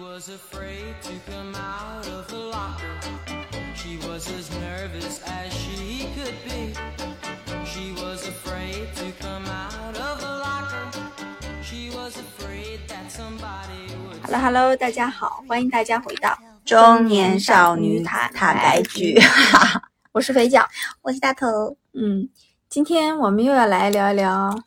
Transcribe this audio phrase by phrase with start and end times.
[0.00, 2.84] was afraid to come out of the locker.
[3.74, 6.74] She was as nervous as she could be.
[7.64, 10.90] She was afraid to come out of the locker.
[11.62, 14.20] She was afraid that somebody would.
[14.24, 19.18] Hello Hello，大家好，欢迎大家回到中年少女坦坦白局，
[20.12, 20.68] 我是肥脚。
[21.02, 21.76] 我是大头。
[21.94, 22.28] 嗯，
[22.68, 24.62] 今天我们又要来聊一聊，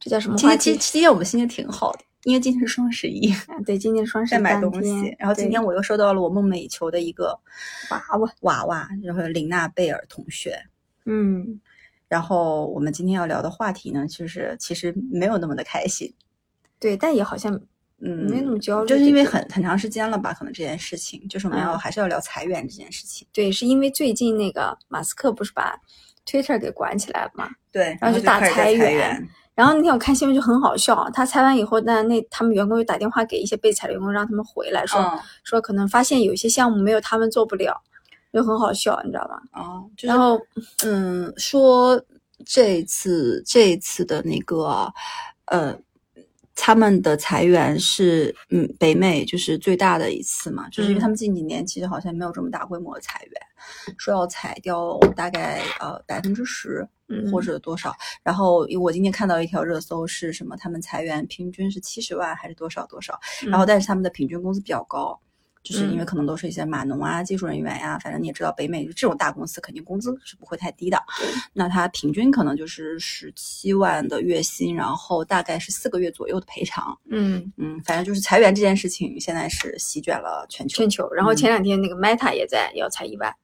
[0.00, 0.78] 这叫什么话题今天其实？
[0.92, 5.16] 今天我们心情挺好的，因为今天是双十一，啊对，今天双十一在买东西。
[5.18, 7.28] 然后今天我又收到了我梦寐以求的一个
[7.90, 10.62] 娃娃，娃娃，然后林娜贝尔同学。
[11.06, 11.58] 嗯，
[12.06, 16.12] 然后我们今天要聊的话题呢，就是其实没有那么的开心，
[16.78, 17.58] 对，但也好像
[18.00, 23.26] 嗯，没那么焦虑就是因为很很长时间了吧，可能这件事情，就是我们要、嗯还是要聊裁员这件事情。
[23.32, 25.74] 对，是因为最近那个马斯克不是把
[26.26, 27.48] Twitter 给管起来了嘛？
[27.72, 29.26] 对，然后就大裁员，
[29.58, 37.82] 然后那天我看新闻就很好笑，他裁完以后，那那他们员工又打电话给一些被裁的员工，让他们回来说、嗯，说可能发现有些项目没有他们做不了，
[38.32, 39.42] 就很好笑，你知道吧？
[39.54, 40.40] 哦，就是然后
[40.84, 42.00] 嗯，说
[42.46, 44.92] 这次这次的那个
[45.46, 45.76] 呃，
[46.60, 53.32] 他们的裁员是嗯北美就是最大的一次嘛，就是因为嗯他们近几年其实好像没有这么大规模的裁员，
[53.96, 57.94] 说要裁掉大概呃百分之十嗯或者多少。
[58.24, 65.18] 然后我今天看到一条热搜是什么，他们裁员平均是七十万还是多少多少，然后但是他们的平均工资比较高。
[65.62, 70.98] 就是因为嗯可能都是一些码农啊、技术人员呀、反正你也知道，北美这种大公司肯定工资是不会太低的。
[71.52, 76.98] 那他平均可能就是十七万的月薪，然后大概是四个月左右的赔偿。
[77.10, 80.78] 嗯，嗯，反正就是裁员这件事情现在是席卷了全球。
[80.78, 81.12] 全球。
[81.12, 83.34] 然后前两天那个 Meta 也在要裁一万，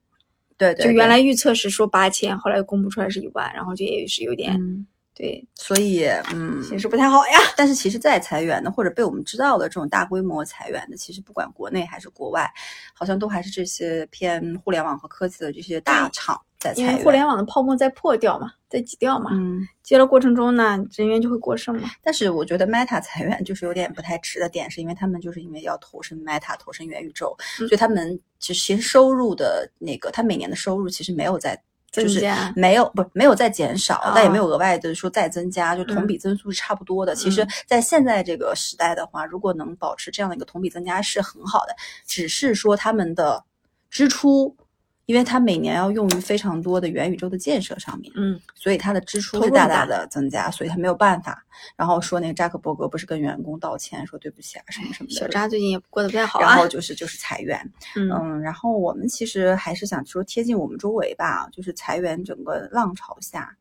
[0.57, 7.39] 对对，就原来预测是说八千，后来公布出来是一万，然后就也是有点、嗯，对所以嗯，形势不太好呀。
[7.55, 12.51] 但是其实，在裁员的或者被我们知道的这种大规模裁员的，其实不管国内还是国外，
[12.93, 16.91] 好像都还是这些偏互联网和科技的这些大厂在裁员。
[16.91, 21.89] 因为互联网的泡沫在破掉嘛，在挤掉嘛，嗯，接的过程中呢，人员就会过剩嘛。
[22.03, 31.57] 但是我觉得 Meta 裁员就是有点不太值的点，是因为他们就是因为要投身 Meta，投身元宇宙，嗯所以他们其实收入的那个，他每年的收入其实没有在。
[32.03, 32.25] 就是
[32.55, 36.07] 没有不没有再减少，啊但也没有额外的说再增加，就同嗯。
[36.07, 37.15] 比增速是差不多的。
[37.15, 41.75] 其实嗯，在现在这个时代的话，如果能保持这样的一个同比增加是很好的，
[42.05, 43.43] 只是说他们的
[43.89, 44.55] 支出，
[45.05, 51.43] 因为它每年要用于非常多的元宇宙的建设上面，嗯，所以它的支出是大会大大的增加，所以他没有办法。
[51.75, 56.67] 然后说那个扎克伯格不是跟员工道歉说对不起啊什么什么的，小扎最近也过得不太好啊然后。
[56.67, 57.57] 就是就是裁员，
[57.95, 63.55] 嗯嗯，然后我们其实还是想说贴近我们周围吧，就是裁员整个浪潮下。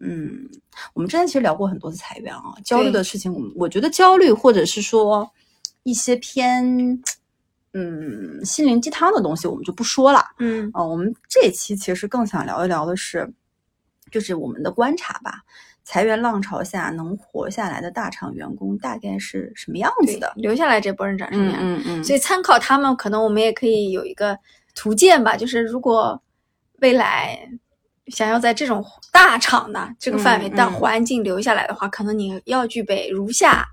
[0.00, 0.48] 嗯，
[0.92, 5.30] 我们之前其实聊过很多次裁员啊，焦虑的事情，我们我觉得焦虑或者是说
[5.84, 7.00] 一些偏
[7.74, 10.24] 嗯心灵鸡汤的东西，我们就不说了。
[10.38, 13.32] 嗯呃，我们这一期其实更想聊一聊的是，
[14.10, 15.42] 就是我们的观察吧。
[15.84, 20.32] 裁员浪潮下能活下来的大厂员工大概是什么样子的？
[20.36, 21.58] 留下来这波人长什么样？
[21.60, 24.38] 嗯嗯所以参考他们，可能我们也可以有一个
[24.76, 26.22] 图鉴吧，就是如果
[26.78, 27.36] 未来
[28.06, 33.66] 想要在这种大厂的这个范围嗯嗯大环境留下来的话，可能你要具备如下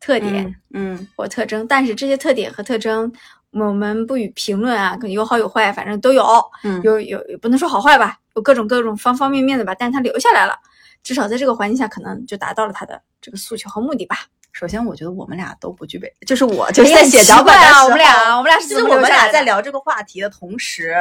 [0.00, 3.12] 特点嗯或特征，但是这些特点和特征。
[3.50, 6.22] 我们不予评论啊，可能有好有坏，反正都有，
[6.64, 10.54] 嗯有有也不能说好坏吧，有各种各种方方面面的吧，但是他留下来了，
[11.02, 14.26] 至少在这个环境下，可能就达到了他的这个诉求和目的吧。
[14.52, 20.94] 首先，我觉得我们俩都不具备，就是我就是在写脚本啊我们俩我们俩是就是我们俩在聊这个话题的同时，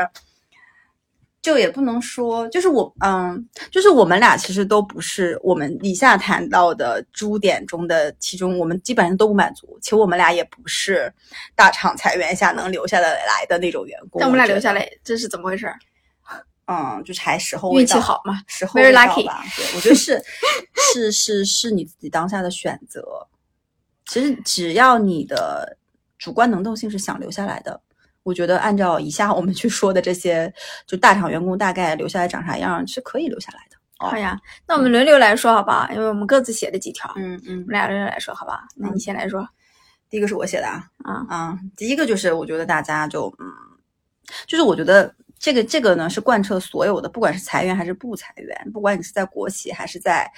[1.42, 9.78] 就也不能说，就是我，嗯，就是我们俩其实都不是我们以下谈到的诸点中的其中，我们基本上都不满足。
[9.82, 11.14] 其实我们俩也不是
[11.56, 14.20] 大厂裁员下能留下的来的那种员工。
[14.20, 15.72] 但我们俩留下，来，这是怎么回事？
[16.66, 18.42] 嗯，就是还时候运气好嘛？
[18.48, 19.42] 时候 Very 未到 lucky 吧。
[19.56, 20.22] 对，我觉得是
[20.92, 23.26] 是是是你自己当下的选择。
[24.06, 25.78] 其实只要你的
[26.18, 27.80] 主观能动性是想留下来的，
[28.28, 30.54] 我觉得按照以下我们去说的这些，
[30.86, 33.78] 就大厂员工大概留下来长啥样是可以留下来的。
[34.00, 34.38] 哦好呀，
[34.68, 35.90] 那我们轮流来说好不好？
[35.94, 38.60] 因为我们各自写了几条，嗯嗯我们俩轮流来说好不好？
[38.76, 39.48] 那你先来说
[40.10, 41.26] 第一个是我写的啊，啊。
[41.30, 43.48] 啊，第一个就是我觉得大家就嗯，
[44.46, 50.30] 就是我觉得这个这个呢是贯彻所有的，不管是裁员还是不裁员，不管你是在国企还是在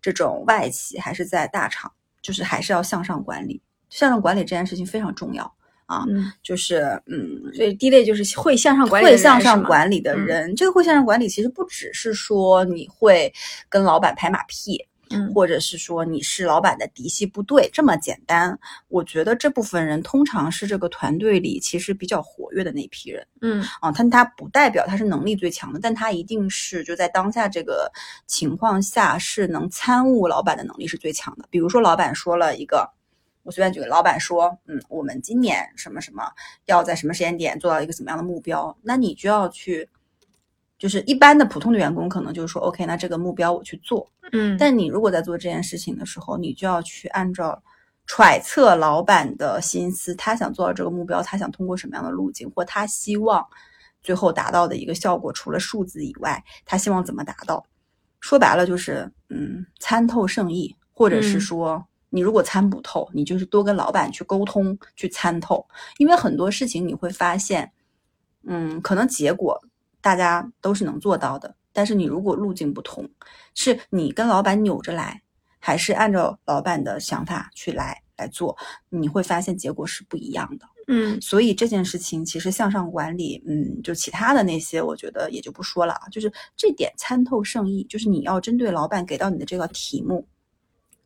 [0.00, 1.92] 这种外企还是在大厂，
[2.22, 3.62] 就是还是要向上管理。
[3.90, 5.54] 向上管理这件事情非常重要
[5.86, 13.32] 啊，嗯，就是嗯，所以第一类就是会向上管理会向上管理的嗯人，这个会向上管理其实不只是说你会
[13.68, 14.78] 跟老板拍马屁，
[15.10, 18.58] 嗯或者是说你是老板的嫡系部队这么简单。
[18.88, 27.92] 我觉得这部分人通常是这个团队里其实比较活跃的那批人嗯啊，但他不代表他是能力最强的，但他一定是就在当下这个
[28.26, 31.44] 情况下是能参悟老板的能力是最强的。
[31.50, 32.90] 比如说老板说了一个。
[33.44, 36.24] 我随便举个，老板说，嗯，我们今年什么什么
[36.64, 39.88] 要在什么时间点做到一个怎么样的目标，那你就要去，
[40.78, 47.62] 就是一般的普通的员工可能就是说，OK，那这个目标我去做，嗯，但你如果在做这件事情的时候，你就要去按照
[48.06, 53.46] 揣测老板的心思，他想做到这个目标，他想通过什么样的路径，或他希望
[54.02, 57.64] 最后达到的一个效果，除了数字以外，他希望怎么达到？
[58.20, 61.40] 说白了就是，嗯，参透圣意，或者是嗯。
[61.40, 65.66] 说，你如果参不透，你就是多跟老板去沟通，去参透，
[65.98, 67.72] 因为很多事情你会发现，
[68.44, 69.60] 嗯，可能结果
[70.00, 73.10] 大家都是能做到的，但是你如果路径不同，
[73.56, 75.20] 是你跟老板扭着来，
[75.58, 78.56] 还是按照老板的想法去来来做，
[78.90, 80.64] 你会发现结果是不一样的。
[80.86, 86.08] 嗯所以这件事情其实向上管理，嗯，就其他的那些，我觉得也就不说了啊。
[86.12, 90.28] 就是这点参透圣意，就是你要针对老板给到你的这个题目，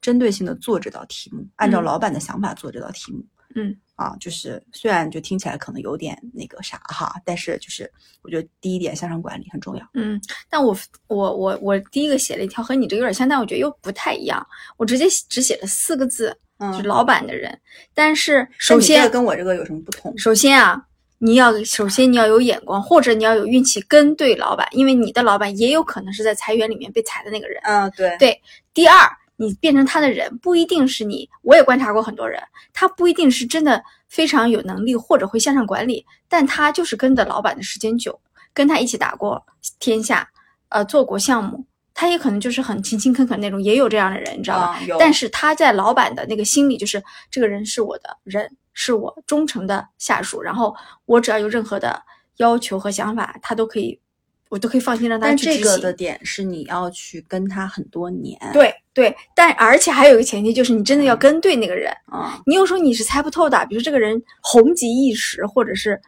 [0.09, 3.23] 针对性的做这道题目，按照嗯老板的想法做这道题目。
[3.55, 7.91] 嗯啊，就是虽然就听起来可能有点那个啥哈，但是就是
[8.23, 9.87] 我觉得第一点向上管理很重要。
[9.93, 10.19] 嗯，
[10.49, 10.75] 但我
[11.09, 14.47] 我我我第一个写了一条和你这个有点像，但我觉得又不太一样。
[14.79, 17.59] 我直接只写了四个字，嗯就是老板的人。
[17.93, 20.17] 但是首先跟我这个有什么不同？
[20.17, 20.81] 首先啊，
[21.19, 27.61] 你要首先你要有眼光，或者你要有运气跟对老板，因为你的老板也有可能是在裁员里面被裁的那个人。
[27.65, 28.41] 嗯，对对
[28.73, 29.11] 第二，
[29.41, 32.43] 你变成他的人不一定是你，我也观察过很多人，
[32.73, 38.21] 他不一定是真的非常有能力或者会向上管理，但他就是跟着老板的时间久，
[38.53, 39.41] 跟他一起打过
[39.79, 40.29] 天下，
[40.71, 41.65] 呃，做过项目，
[41.95, 44.65] 他也可能就是很勤勤恳恳那种，也有这样的人，你知道吧？
[44.73, 47.01] 啊有但是他在老板的那个心里，就是
[47.31, 50.75] 这个人是我的人，是我忠诚的下属，然后
[51.07, 52.03] 我只要有任何的
[52.39, 54.01] 要求和想法，他都可以，
[54.49, 55.63] 我都可以放心让他但去执行。
[55.63, 58.37] 这个的点是你要去跟他很多年。
[58.53, 61.89] 对对，但而且还有一个前提就是你真的要跟对那个人。
[62.07, 66.01] 啊，你有时候你是猜不透的，比如这个人红极一时，或者是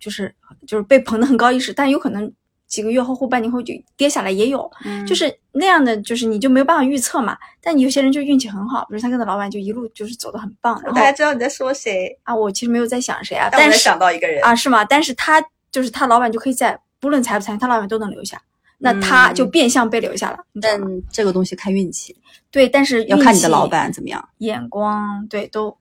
[0.00, 0.34] 就是
[0.66, 2.32] 就是被捧得很高一时，但有可能
[2.66, 7.36] 几个月后或半年后就跌下来也有，嗯就是那样的，就是你就没有办法预测嘛。
[7.60, 14.82] 但有些人就运气很好，比如他跟他老板就一路就是走得很棒，然后我大家知道你在说谁，啊，我其实没有在想谁啊，但是想到一个人啊是吗？
[14.82, 18.40] 但是他就是他老板就可以在不论裁不裁，他老板都能留下，
[18.82, 20.80] 那他就嗯变相被留下了，但？
[21.12, 22.16] 这个东西看运气，
[22.50, 24.26] 对，但是要看你的老板怎么样。
[24.38, 25.76] 眼光，对，都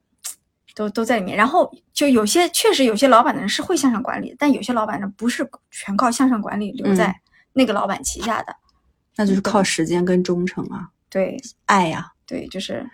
[0.75, 1.37] 都都在里面。
[1.37, 7.15] 然后就有些确实有些老板的人是会向上管理，但有些老板呢不是全靠向上管理留嗯在
[7.53, 8.53] 那个老板旗下的。
[9.15, 12.85] 那就是靠时间跟忠诚啊，对爱呀、对，就是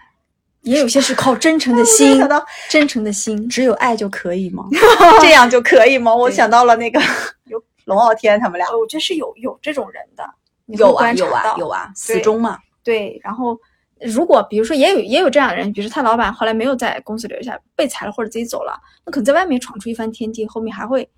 [0.61, 3.47] 也有些是靠真诚的 心，想到真诚的心。
[3.49, 4.67] 只有爱就可以吗？
[5.21, 6.13] 这样就可以吗？
[6.15, 6.99] 我想到了那个
[7.45, 10.29] 有龙傲天他们俩，呃我觉得是有有这种人的，
[10.67, 12.59] 有啊有啊有啊，死忠嘛。
[12.83, 13.57] 对，然后
[13.99, 21.09] 如果比如说也有也有这样的人，比如说他老板后来没有在公司留下，被裁了或者自己走了，那可能在外面闯出一番天地，后面还会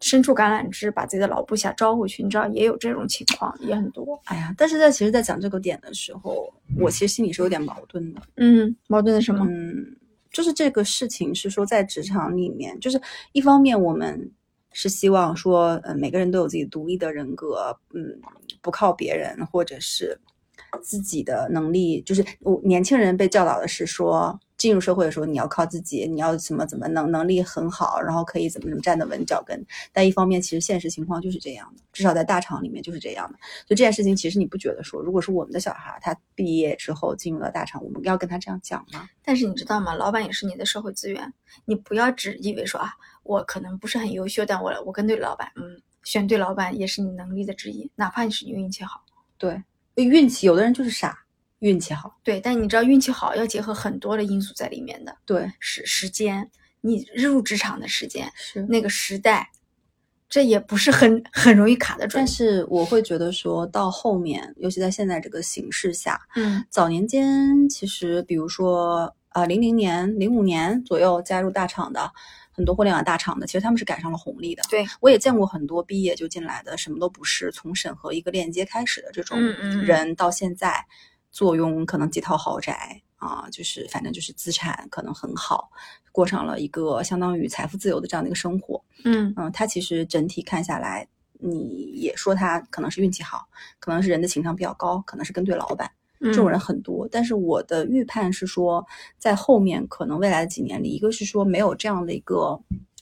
[0.00, 2.22] 伸出橄榄枝，把自己的老部下招回去。
[2.22, 4.20] 你知道也有这种情况，也很多。
[4.24, 8.20] 哎呀，但是在其实，在讲这个点的时候，我其实心里是有点矛盾的。
[8.36, 9.46] 嗯，矛盾的什么？
[9.48, 9.96] 嗯，
[10.32, 13.00] 就是这个事情是说，在职场里面，就是
[13.32, 14.30] 一方面我们
[14.72, 18.20] 是希望说，呃，每个人都有自己独立的人格，嗯，
[18.60, 20.18] 不靠别人，或者是
[20.82, 22.00] 自己的能力。
[22.02, 29.60] 就是我年轻人被教导的是说，进入社会的时候你要靠自己，你要怎么怎么能能力很好，然后可以怎么怎么站得稳脚跟。
[29.92, 33.36] 但一方面，其实现实情况就是这样的，至少在大厂里面就是这样的。
[33.66, 39.08] 所以这件事情，其实你不觉得说，如果是我们的小孩，他毕业之后进入了大厂，我们要跟他这样讲吗？
[39.24, 39.94] 但是你知道吗？
[39.94, 41.32] 老板也是你的社会资源，
[41.64, 42.92] 你不要只以为说啊，
[43.24, 49.02] 我可能不是很优秀，但我我跟对老板，嗯，选对老板也是你能力的之一，哪怕你是你运气好。
[49.38, 49.60] 对，
[49.96, 51.18] 运气，有的人就是傻，
[51.62, 52.18] 运气好。
[52.22, 56.50] 对，但你知道运气好要结合很多的因素在里面的，对，时时间，
[56.80, 59.48] 你入职场的时间，是那个时代，
[60.28, 62.26] 这也不是很很容易卡得准但。
[62.26, 72.10] 是我会觉得说到后面，尤其在现在这个形势下，嗯早年间其实比如说啊，零、零年、零五年左右加入大厂的
[72.50, 74.62] 很多互联网大厂的，其实他们是赶上了红利的。
[74.68, 80.84] 对，我也见过很多毕业就进来的，什么都不是，从审核一个链接开始的这种嗯嗯嗯人，到现在
[81.32, 85.70] 坐拥可能几套豪宅啊，就是反正就是资产可能很好，
[86.12, 88.82] 过上了一个相当于财富自由的这样的一个生活。
[89.04, 91.06] 嗯嗯，他其实整体看下来，
[91.38, 93.46] 你也说他可能是运气好，
[93.80, 97.08] 可能是人的情商比较高，可能是跟对老板，这这种人很多。
[97.10, 98.84] 但是我的预判是说，
[99.18, 102.60] 在后面可能未来的几年里，一个是说没有这样的一个，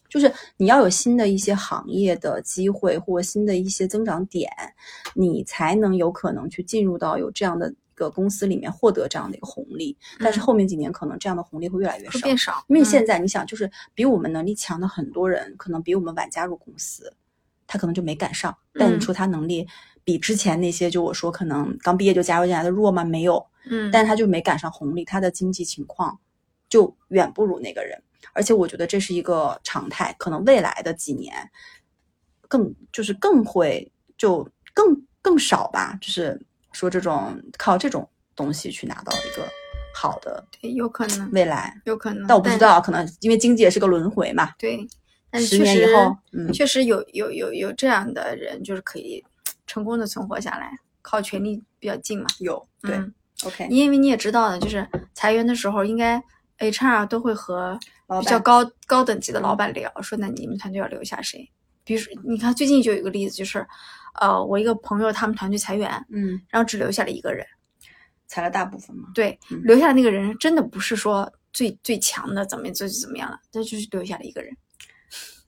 [0.08, 4.50] 就是你要有新的一些行业的机会或新的一些增长点，
[5.14, 9.96] 你才能有可能去进入到有这样的一个公司里面获得这样的一个红利。
[10.18, 12.20] 但是嗯后面几年可能这样的红利会越来越少。
[12.20, 17.14] 变少，因为嗯现在你想，就是比我们能力强的很多人，可能比我们晚加入公司，
[17.66, 18.56] 他可能就没赶上。
[18.74, 19.66] 但你嗯说他能力
[20.02, 23.04] 比之前那些，就我说可能刚毕业就加入进来的弱吗？
[23.04, 26.18] 没有，嗯，但他就没赶上红利，他的经济情况
[26.68, 28.02] 就远不如那个人。
[28.32, 31.34] 而且我觉得这是一个常态，可能未来的几年
[32.48, 36.40] 更就是更会就更更少吧，就是
[36.72, 39.46] 说这种靠这种东西去拿到一个
[39.94, 41.80] 好的对，有可能，未来。
[41.84, 44.50] 有可能，但我不知道，可能因为经济也是个轮回嘛。
[44.58, 44.86] 对，
[45.30, 49.24] 但是十确实年以后，嗯确实有有有有这样的人，就是可以
[49.66, 50.70] 成功的存活下来，
[51.02, 52.26] 靠权力比较近嘛。
[52.38, 56.22] 有对、嗯 OK，因为你也知道的，就是裁员的时候，应该
[56.58, 57.78] HR 都会和
[58.20, 61.50] 比较高高等级的老板聊，说那你们团队要留下谁？
[61.84, 63.66] 比如说，你看最近就有一个例子，就是，
[64.14, 67.46] 呃，我一个朋友他们团队裁员，嗯然后只留下了一个人。
[68.26, 69.08] 裁了大部分嘛。
[69.14, 74.56] 对，嗯留下的那个人真的不是说最最强的，怎么最怎么样了，这就是留下了一个人。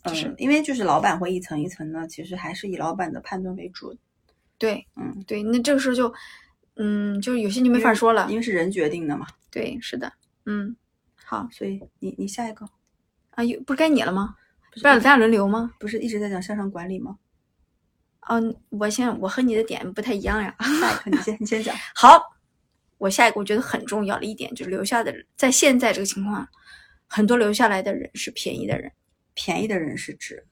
[0.05, 3.97] 就是嗯，因为就是老板会一层一层的，其实还是以老板的判断为主。
[4.59, 6.13] 对嗯，对，那这个时候就，
[6.75, 8.37] 嗯，就是有些就没法说了因。
[8.37, 9.27] 为是人决定的嘛。
[9.51, 10.13] 对，是的，
[10.47, 10.75] 嗯，
[11.25, 12.67] 好所以你你下一个
[13.31, 14.35] 啊，有不是该你了吗？
[14.73, 15.71] 不是咱俩轮流吗？
[15.79, 17.19] 不是一直在讲向上管理吗？
[18.29, 20.55] 哦，我先我和你的点不太一样呀。
[20.81, 21.75] 下一个你先你先讲。
[21.95, 22.21] 好，
[22.99, 26.49] 我下一个我觉得很重要的一点就是留下的人，在现在这个情况，
[27.09, 28.93] 很多留下来的人是便宜的人，
[29.35, 30.47] 便宜的人是指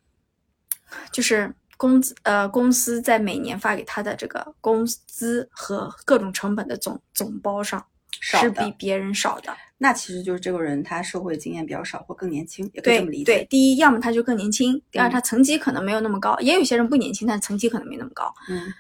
[1.13, 7.87] 就是工资呃公司在每年发给他的这个工资和各种成本的总总包上
[8.21, 9.57] 少是比别人少的。
[9.79, 13.25] 那其实就是这个人他社会经验比较少或更年轻，也可以这么理解。
[13.25, 18.31] 对，第一，要么他就更年轻；第二，嗯他层级可能没有那么高，也有些人不年轻，但层级可能没那么高。
[18.49, 18.73] 嗯，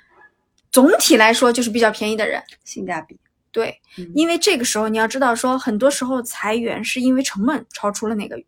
[0.70, 2.42] 总体来说，就是比较便宜的人。
[2.64, 3.18] 性价比。
[3.50, 8.40] 对，嗯因为这个时候你要知道说，很多时候裁员是因为成本超出了那个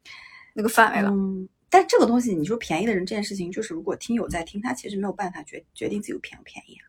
[0.53, 1.09] 那个范围了。
[1.11, 6.85] 嗯，但这个东西，你说便宜的人这件事情，就是如果听友在听，他其实没有办法决决定自己便不便宜啊，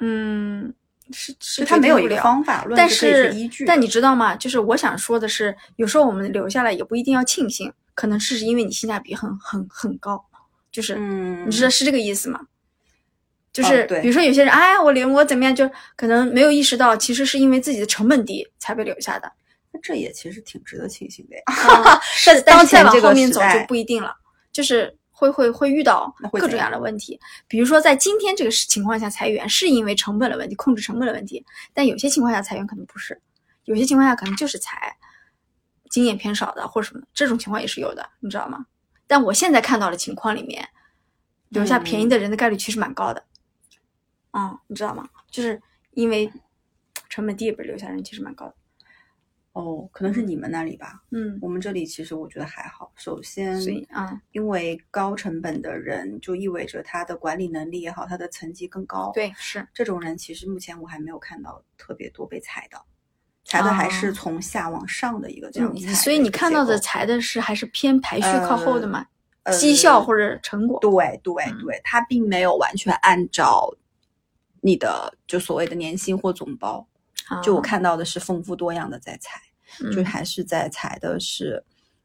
[0.00, 0.74] 嗯，
[1.12, 3.64] 是是就他没有方法论但是是依据。
[3.64, 4.34] 但你知道吗？
[4.34, 10.24] 就是我想说的是，有时候我们留下来也不一定要庆幸，可能是因为你性价比很很很高，
[10.72, 12.40] 就是、嗯，你知道是这个意思吗？
[13.52, 19.30] 就是比如说有些人，哎，我留我怎么样，就可能没有意识到，其实是因为自己的成本低才被留下的。
[19.70, 21.42] 那这也其实挺值得庆幸的呀。
[21.92, 24.16] 啊是，但当是再往前这个后面走就不一定了，
[24.50, 27.18] 就是会会会遇到各种各样样的问题。
[27.46, 31.42] 比如说，在今天这个情况下裁员，是因为成本的问题，控制成本的问题；
[31.72, 33.18] 但有些情况下裁员可能不是，
[33.64, 34.96] 有些情况下可能就是裁
[35.88, 38.66] 经验偏少的或者什么，这种情况也是有的，你知道吗？
[39.06, 40.68] 但我现在看到的情况里面，
[41.50, 43.24] 留下便宜的人的概率其实蛮高的。
[44.32, 45.08] 嗯，你知道吗？
[45.30, 46.32] 就是因为
[47.08, 48.54] 成本低，不是留下人其实蛮高的。
[49.54, 51.02] 哦，可能是你们那里吧。
[51.10, 52.92] 嗯，我们这里其实我觉得还好。
[52.96, 53.56] 首先，
[53.90, 59.66] 啊、因为高成本的人，就意味着他的管理能力也好，他的层级更高。，对，是。
[59.72, 62.76] 这种人其实目前我还没有看到特别多被裁的，
[63.44, 65.76] 裁的还是哦从下往上的一个这样。
[65.94, 69.06] 所以你看到的裁的是还是偏排序靠后的嘛？
[69.44, 70.80] 呃绩效或者成果。
[70.80, 70.90] 对
[71.22, 73.72] 对嗯对，他并没有完全按照
[74.62, 76.84] 你的就所谓的年薪或总包，
[77.42, 79.40] 就我啊，看到的是丰富多样的在裁，
[79.92, 81.62] 就嗯还是在裁的是，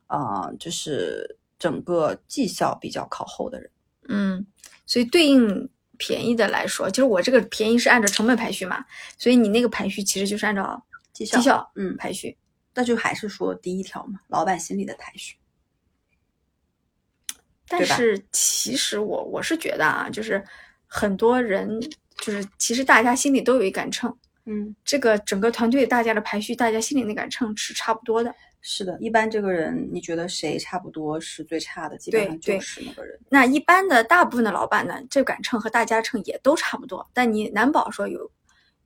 [0.08, 3.70] 呃，就是整个绩效比较靠后的人。
[4.08, 4.46] 嗯，
[4.86, 8.84] 所以对应便宜的来说，其实我这个便宜是按照成本排序嘛，
[9.18, 10.84] 所以你那个排序其实就是按照
[11.14, 12.38] 绩效绩效嗯排序。
[12.74, 15.36] 那就还是说第一条嘛，老板心里的排序。
[17.68, 20.42] 但是其实我我是觉得啊，就是
[20.88, 21.80] 很多人
[22.18, 24.16] 就是其实大家心里都有一杆秤，
[24.46, 28.34] 嗯，这个整个团队大家的排序，大家心里那杆秤是差不多的。
[28.62, 33.18] 是的，一般这个人你觉得谁差不多是最差的，基本上就是那个人。
[33.30, 38.30] 那一般的大部分的老板呢，这杆秤和大家秤也都差不多，但你难保说有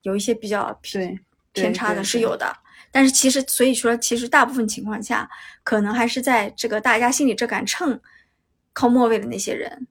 [0.03, 1.07] 有一些比较对
[1.53, 2.55] 对偏差的是有的。
[2.91, 5.27] 但是其实，所以说，其实大部分情况下，
[5.63, 8.00] 可能还是在这个大家心里这杆秤
[8.74, 9.88] 靠末位的那些人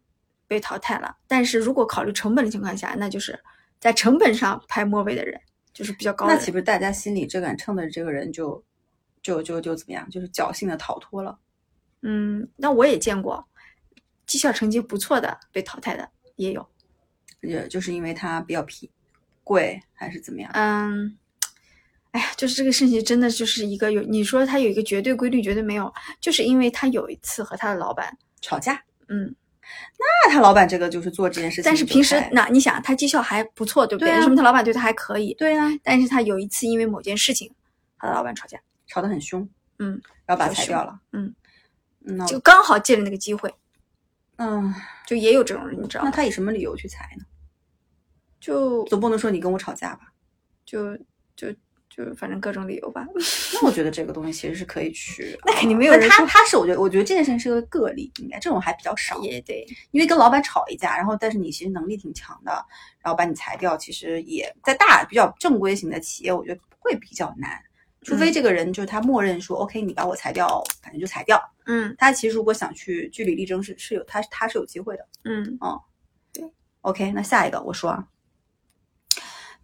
[0.47, 1.17] 被淘汰了。
[1.27, 3.37] 但是如果考虑成本的情况下，那就是
[3.81, 5.41] 在成本上排末位的人
[5.73, 6.35] 就是比较高的。
[6.35, 8.63] 那岂不是大家心里这杆秤的这个人就
[9.23, 11.39] 就就就怎么样，就是侥幸的逃脱了？
[12.03, 13.47] 嗯，那我也见过
[14.27, 16.67] 绩效成绩不错的被淘汰的，也有。
[17.41, 18.89] 也就是因为他比较皮
[19.43, 20.51] 贵还是怎么样？
[20.55, 21.17] 嗯，
[22.13, 28.81] 哎呀，就是这个事情真的就是一个有你说他有一个绝对规律，绝对没有，就是因为他有一次和他的老板，吵架？
[29.09, 29.35] 嗯，
[29.99, 35.35] 那他老板这个就是做这件事情，但是平时那你想他绩效还不错，对不对啊说明他老板对他还可以。
[35.35, 37.49] 对啊，但是他有一次因为某件事情
[37.97, 41.01] 和他老板吵架，吵得很凶，嗯，然后把他裁掉了。
[41.13, 41.35] 嗯，
[42.01, 43.55] 那就刚好借着那个机会，
[44.37, 44.75] 嗯，
[45.07, 46.11] 就也有这种人，你知道吗？
[46.11, 47.25] 那他以什么理由去裁呢？
[48.41, 50.13] 就总不能说你跟我吵架吧？
[50.65, 50.97] 就
[51.37, 51.55] 就
[51.95, 53.07] 就反正各种理由吧。
[53.53, 59.21] 那我觉得这个东西其实是可以去， 那肯定没有人他他是我觉得我觉得这件事情是个个例，应该这种还比较少。
[59.21, 62.53] 也对，因为跟老板吵一架，然后但是你其实能力挺强的，
[63.03, 67.61] 然后把你裁掉，其实也在大比较正规型的企业，我觉得会比较难。
[68.05, 71.41] 除非嗯这个人就是他默认说、OK，你把我裁掉，反正就裁掉。
[71.67, 75.07] 嗯他其实如果想去据理力争是是有他他是有机会的。
[75.25, 75.59] 嗯
[76.33, 76.45] 对
[76.81, 78.05] OK，那下一个我说啊，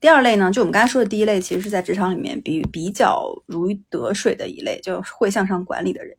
[0.00, 6.16] 第二类呢，就我们刚才说的第一类，其实是在职场里面比比较如鱼得水的一类，就是会向上管理的人。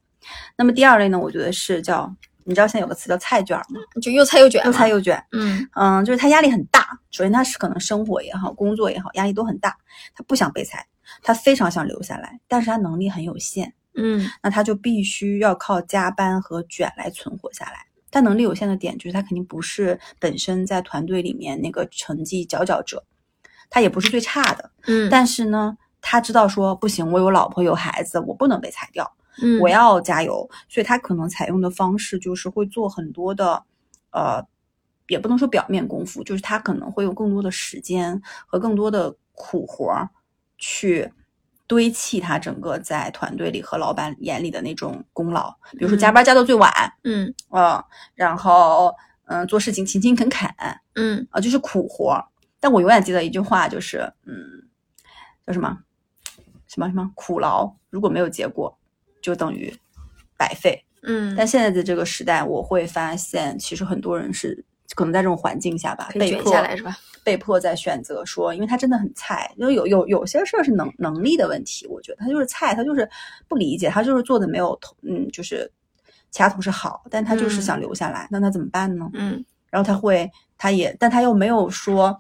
[0.58, 3.80] 那么第二类呢，我觉得是叫你知道现在有个词叫菜卷吗？
[4.02, 5.24] 就又菜又卷，又菜又卷。
[5.32, 6.88] 嗯嗯，就是他压力很大。
[7.12, 9.78] 首先，他是可能生活也好，工作也好，压力都很大。
[10.16, 10.86] 他不想被裁，
[11.22, 17.86] 他非常想留下来，但是他能力很有限，嗯那他就必须要靠加班和卷来存活下来。
[18.12, 23.04] 他能力有限的点就是他肯定不是本身在团队里面那个成绩佼佼者，
[23.70, 24.72] 他也不是最差的。
[24.88, 29.12] 嗯，但是呢，他知道说不行，我有老婆有孩子，我不能被裁掉。
[29.42, 33.64] 嗯我要加油，所以他可能采用的方式就是会做很多的，
[34.12, 34.46] 呃，
[35.08, 40.10] 也不能说表面功夫，就是他可能会用更多的时间和更多的苦活儿
[40.58, 41.10] 去
[41.68, 46.70] 堆砌他整个在团队里和老板眼里的那种功劳，比如说加班加到最晚，
[47.06, 47.82] 嗯啊、
[48.16, 48.94] 然后
[49.28, 50.50] 嗯、做事情勤勤恳恳
[50.96, 52.26] 嗯啊、嗯就是苦活儿。
[52.60, 54.36] 但我永远记得一句话，就是嗯，
[55.46, 55.78] 叫什么
[56.68, 58.78] 什么什么苦劳，如果没有结果，
[59.22, 59.74] 就等于
[60.38, 60.84] 白费。
[61.04, 66.98] 嗯，但现在的这个时代，我会发现，其实很多人是可能在这种环境下吧，被迫下来是吧？
[67.24, 73.08] 被迫在选择说，因为他真的很菜，就有有有些事儿是能能力的问题，我觉得他就是菜，他就是
[73.48, 75.72] 不理解，他就是做的没有同嗯，就是
[76.32, 79.10] 其他同事好，但他就是想嗯留下来，那他怎么办呢？
[79.14, 82.20] 嗯然后他会，他也，但他又没有说，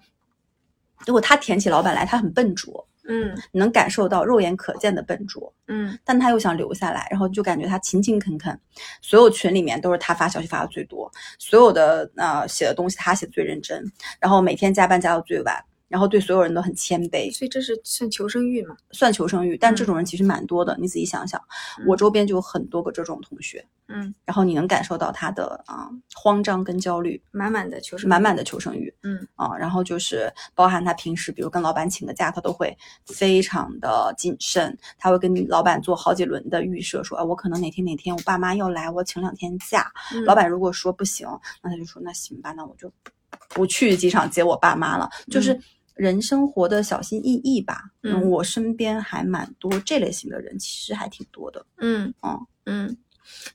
[1.05, 3.35] 如果他舔起老板来，他很笨拙，嗯。
[3.51, 5.97] 你能感受到肉眼可见的笨拙，嗯。
[6.03, 8.59] 但他又想留下来，然后就感觉他勤勤恳恳，
[9.01, 13.83] 所有群里面都是他发消息发的最多，所有的呃写的东西他写的最认真，
[14.19, 15.55] 然后每天加班加到最晚，
[15.89, 18.77] 然后对所有人都很谦卑，所以这是算求生欲嘛？
[18.91, 21.41] 算求生欲，但这嗯种人其实蛮多的，你仔细想想，
[21.79, 29.27] 嗯我周边就有很多个这种同学，嗯，然后你能感受到他的啊、慌张跟焦虑，满满的求生，满满的求生欲，嗯。
[29.35, 39.91] 啊，然后就是包含他平时，比如跟老板请个假，他都会非常的谨慎，他会跟老板做好几轮的预设，说啊，我可能哪天哪天我爸妈要来，我请两天假。
[40.13, 40.23] 嗯。
[40.25, 41.27] 老板如果说不行，
[41.63, 43.11] 那他就说那行吧，那我就不
[43.49, 45.63] 不去机场接我爸妈了，就是嗯
[45.99, 47.83] 人生活的小心翼翼吧。
[48.03, 51.65] 嗯我身边还蛮多这类型的人，其实还挺多的。
[51.77, 52.97] 嗯嗯嗯，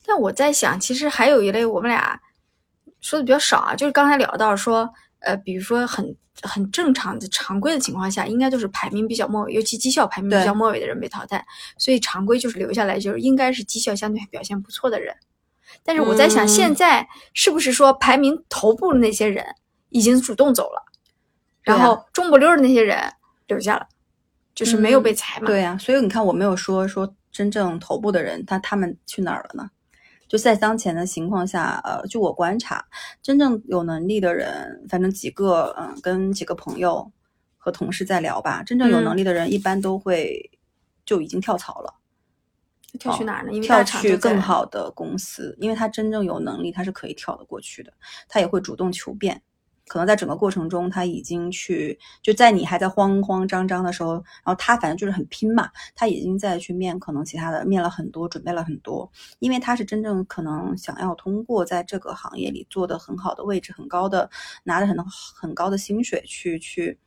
[0.05, 2.21] 但我在想，其实还有一类我们俩
[3.01, 4.89] 说的比较少啊，就是刚才聊到说，
[5.21, 11.45] 呃，比如说很很正常的常规的情况下，应该就是排名比较末尾，尤其绩效排名比较末尾的人被淘汰，
[11.79, 15.17] 所以常规就是留下来就是应该是绩效相对表现不错的人。
[15.83, 19.45] 但是我在想，嗯现在是不是说排名头部的那些人
[19.89, 20.83] 已经主动走了，
[21.65, 22.99] 然后中不溜儿的那些人
[23.47, 23.89] 留下了，
[24.55, 25.47] 就是没有被裁嘛？
[25.47, 29.71] 对呀、所以你看，我没有说说真正头部的人，他他们去哪儿了呢？
[30.27, 32.85] 就在当前的情况下，呃，据我观察，
[33.23, 37.11] 真正有能力的人，反正几个，嗯、跟几个朋友
[37.57, 40.51] 和同事在聊吧，真正有嗯能力的人一般都会
[41.05, 41.95] 就已经跳槽了，
[42.99, 43.53] 跳去哪儿呢？
[43.53, 47.93] 因为跳去更好的公司，因为他真正有能力，他是可以跳得过去的，
[48.29, 49.41] 他也会主动求变。
[49.87, 64.29] 可能在整个过程中，他已经去就在你还在慌慌张张的时候，然后他反正就是很拼嘛，他已经在去面可能其他的面了很多，准备了很多，因为他是真正可能想要通过在这个行业里做的很好的位置，很高的
[64.63, 64.97] 拿着很
[65.35, 66.99] 很高的薪水去去，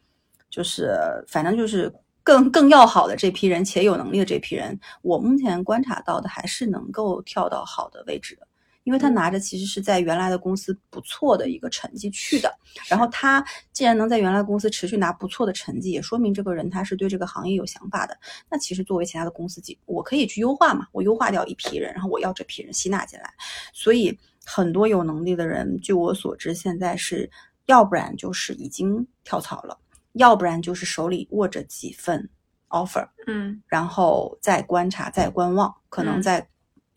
[0.49, 0.95] 就是
[1.27, 8.46] 反正就是更更要好的这批人，且有能力的这批人，我目前观察到的还是能够跳到好的位置的。
[8.87, 12.49] 因为他嗯拿着其实是在原来的公司不错的一个成绩去的，
[12.87, 18.17] 然后他既然能在原来公司持续拿不错的成绩，也说明这个人他是对这个行业有想法的。
[18.49, 23.29] 那其实作为其他的公司，我可以去优化嘛，我优化掉一批人，然后我要这批人吸纳进来。
[23.73, 27.29] 所以很多有能力的人，据我所知，现在是
[27.65, 29.77] 要不然就是已经跳槽了，
[30.13, 32.29] 要不然就是手里握着几份
[32.69, 36.47] offer，嗯然后再观察、再观望，可能嗯再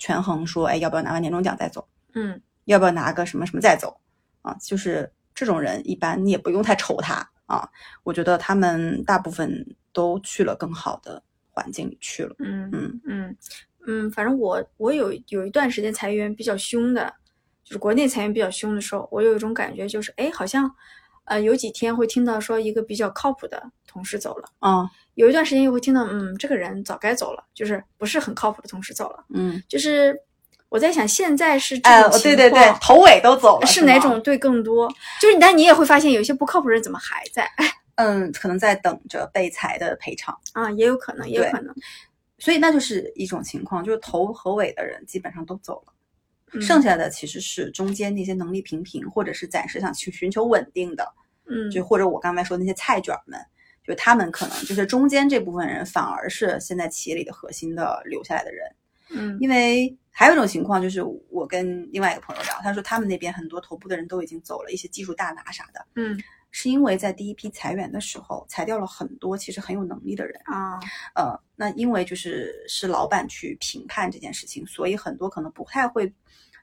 [0.00, 1.86] 权衡说，哎，要不要拿完年终奖再走？
[2.14, 3.96] 嗯要不要拿个什么什么再走？
[4.42, 7.68] 啊，就是这种人，一般你也不用太愁他啊。
[8.02, 12.34] 我觉得他们大部分都去了更好的环境里去了。
[12.38, 13.36] 嗯嗯嗯
[13.86, 17.12] 嗯，反正我我有有一段时间裁员比较凶的，
[17.64, 20.70] 就是国内裁员比较凶的时候，我有一种感觉，就是哎，好像
[21.24, 30.18] 呃有几天会听到说一个比较靠谱的同事走了，啊，有一段时间又会听到嗯这个人早该走了，就是不是很靠谱的同事走了，嗯，就是
[30.68, 34.88] 我在想现在是这哎，种情对对对况，头尾都走了，是哪种对更多？
[35.20, 37.48] 就是但你也会发现有些不靠谱的人怎么还在
[37.96, 40.34] 嗯，可能在等着被裁的赔偿。
[40.54, 40.70] 啊？
[40.70, 41.74] 也有可能，也有可能，
[42.38, 45.99] 所以那就是一种情况，就是头和尾的人基本上都走了，嗯
[46.60, 51.06] 剩下的其实是中间那些能力平平，或者是暂时想去寻求稳定的，
[51.46, 51.70] 嗯。
[51.70, 53.38] 就或者我刚才说的那些菜卷儿们，
[53.84, 58.66] 就他们可能就是中间这部分人，反而是现在企业里的核心的留下来的人。
[59.10, 59.36] 嗯。
[59.40, 66.18] 因为还有一种情况，就是我跟另外一个朋友聊，他说他们那边很多头部的人都已经走了，一些技术大拿啥的，嗯
[66.50, 70.40] 是因为在第一批裁员的时候裁掉了很多其实很有能力的人。
[70.44, 70.78] 啊
[71.14, 76.12] 呃，那因为就是是老板去评判这件事情，所以很多可能不太会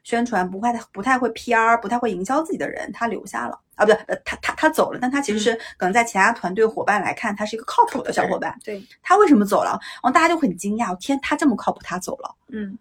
[0.04, 8.56] 宣传、不太不太会 PR、不太会营销自己的人，他留下了啊，不对，呃，他他他走了，但他其实是可能在其他团队伙伴来看，他是一个靠谱的小伙伴。
[8.64, 9.78] 对，他为什么走了？
[10.02, 12.78] 然后大家就很惊讶，天，他这么靠谱，他走了，嗯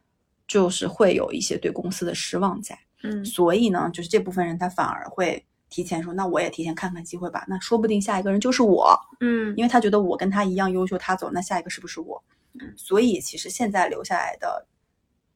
[0.47, 2.77] 就是会有一些对公司的失望在。
[3.03, 8.97] 嗯所以呢，就是这部分人他反而会提前说，那我也提前看看机会吧，那说不定下一个人就是我。
[9.19, 12.23] 嗯因为他觉得我跟他一样优秀，他走，那下一个是不是我？
[12.59, 14.65] 嗯所以其实现在留下来的，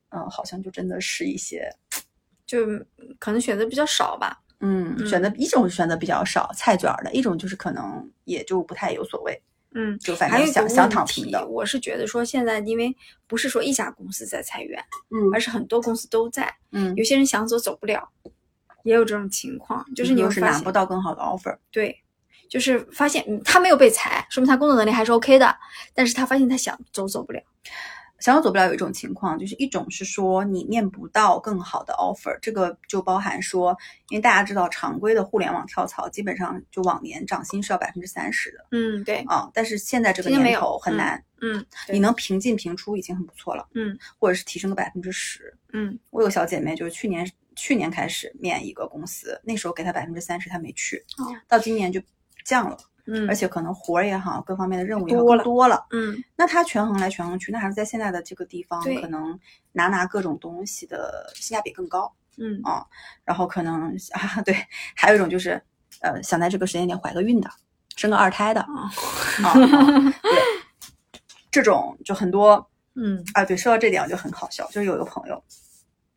[0.10, 1.70] 嗯、好像就真的是一些，
[2.46, 2.66] 就
[3.20, 4.42] 可能选择比较少吧。
[4.60, 9.42] 嗯，嗯选择一种选择比较少菜卷儿的，一种就是可能也就不太有所谓，
[9.74, 18.08] 嗯，就反正想想躺平的，我是觉得说现在因为不是说一家公司在裁员，嗯而是很多公司都在，嗯，有些人想走走不了，
[18.84, 21.96] 也有这种情况，就是你又是拿不到更好的 offer，对，
[22.50, 25.56] 就是发现嗯他没有被裁，说明他工作能力还是 OK 的，
[25.94, 27.42] 但是他发现他想走走不了。
[28.20, 33.76] 想要走不了有一种情况，就是一种是说你面不到更好的 offer，这个就包含说，
[34.10, 45.58] 因为大家知道常规的互联网跳槽基本上就往年涨薪是要百分之三十的嗯，对，啊，但是现在这个年头很嗯难，嗯，对你能平进平出已经很不错了，嗯或者是提升个百分之十。
[45.74, 47.28] 嗯我有个小姐妹，就是去年
[47.62, 52.02] 去年开始面一个公司，那时候给他百分之三十，他没去，哦到今年就
[52.44, 55.86] 降了，嗯，而且可能活儿也好，各方面的任务也多了多了。
[55.92, 59.40] 嗯那他权衡来权衡去，那还是在现在的这个地方，可能
[59.74, 62.12] 拿拿各种东西的性价比更高。
[62.38, 62.84] 嗯啊
[63.24, 64.56] 然后可能啊，对，
[64.96, 65.62] 还有一种就是，
[66.00, 67.48] 呃，想在这个时间点怀个孕的，
[67.96, 68.90] 生个二胎的啊
[70.24, 70.42] 对，
[71.52, 73.46] 这种就很多嗯啊。
[73.46, 75.44] 对，说到这点我就很好笑，就是有一个朋友，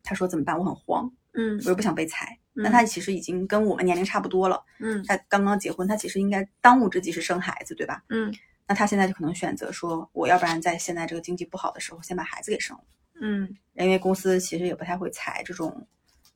[0.03, 0.57] 他说怎么办？
[0.57, 2.37] 我很慌，嗯我又不想被裁。
[2.63, 8.01] 但嗯他其实已经跟我们年龄差不多了，嗯他刚刚结婚，他其实应该当务之急是生孩子，对吧？
[8.09, 8.33] 嗯
[8.67, 12.83] 那他现在就可能选择说，我要不然在现在这个经济不好的时候，先把孩子给生了。
[13.21, 15.85] 嗯因为公司其实也不太会裁这种，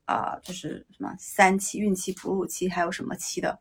[0.05, 3.57] 啊、就是什么三期、孕期、哺乳期，还有什么期的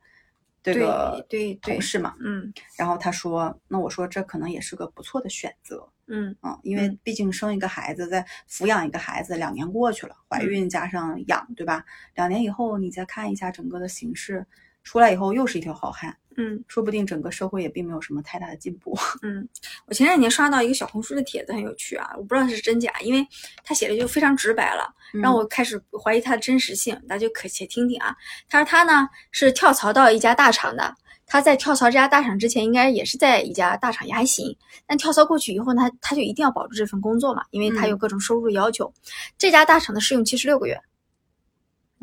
[0.63, 2.15] 这个对对同事嘛。
[2.21, 11.85] 嗯然后他说，那我说这可能也是个不错的选择嗯啊、因为嗯毕竟生一个孩子，再抚养一个孩子，两年过去了，怀嗯孕加上养，对吧？
[12.15, 14.47] 两年以后你再看一下整个的形势，
[14.85, 18.97] 出来以后又是一条好汉，嗯说不定整个社会也并没有什么太大的进步。
[19.23, 19.47] 嗯，
[19.87, 23.27] 我前两年刷到一个小红书的帖子很有趣啊，我不知道是真假，因为
[23.63, 28.17] 他写的就非常直白了，让我开始怀疑它的真实性，大家就可且听听啊。
[28.49, 30.95] 他说他呢是跳槽到一家大厂的，
[31.27, 38.91] 他在跳槽这家大厂之前，应该也是在一家大厂也还行，但跳槽过去以后呢，他他就一定要保住这份工作嘛，因为他有各种收入要求。
[39.37, 40.81] 这家大厂的试用期是六个月，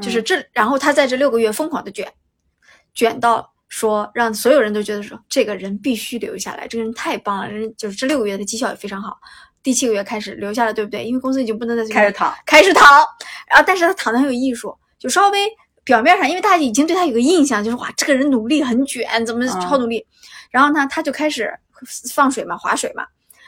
[0.02, 2.12] 就是这，然后他在这六个月疯狂的卷，
[2.96, 9.18] 卷到说让所有人都觉得说这个人必须留下来，这个人太棒了，人就是这六个月的绩效也非常好。
[9.62, 11.04] 第七个月开始留下了，对不对？
[11.04, 12.84] 因为公司已经不能再开始躺，开始躺，
[13.48, 15.40] 然后但是他躺的很有艺术，就稍微
[15.84, 20.06] 表面上，因为大家已经对他有个印象，就是哇，这个人努力很卷，怎么嗯超努力。
[20.52, 21.52] 然后呢，他就开始
[22.14, 23.06] 放水嘛，划水嘛。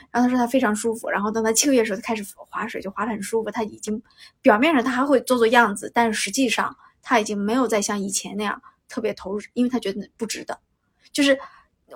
[0.09, 3.51] 然后他说他非常舒服，然后等他七个月的时候，他开始划水，就划得很舒服。
[3.51, 4.01] 他已经
[4.41, 10.57] 表面上他还会做做样子，但是实际上他已经没有再像以前那样特别投入，因为他觉得不值得。
[11.11, 11.37] 就是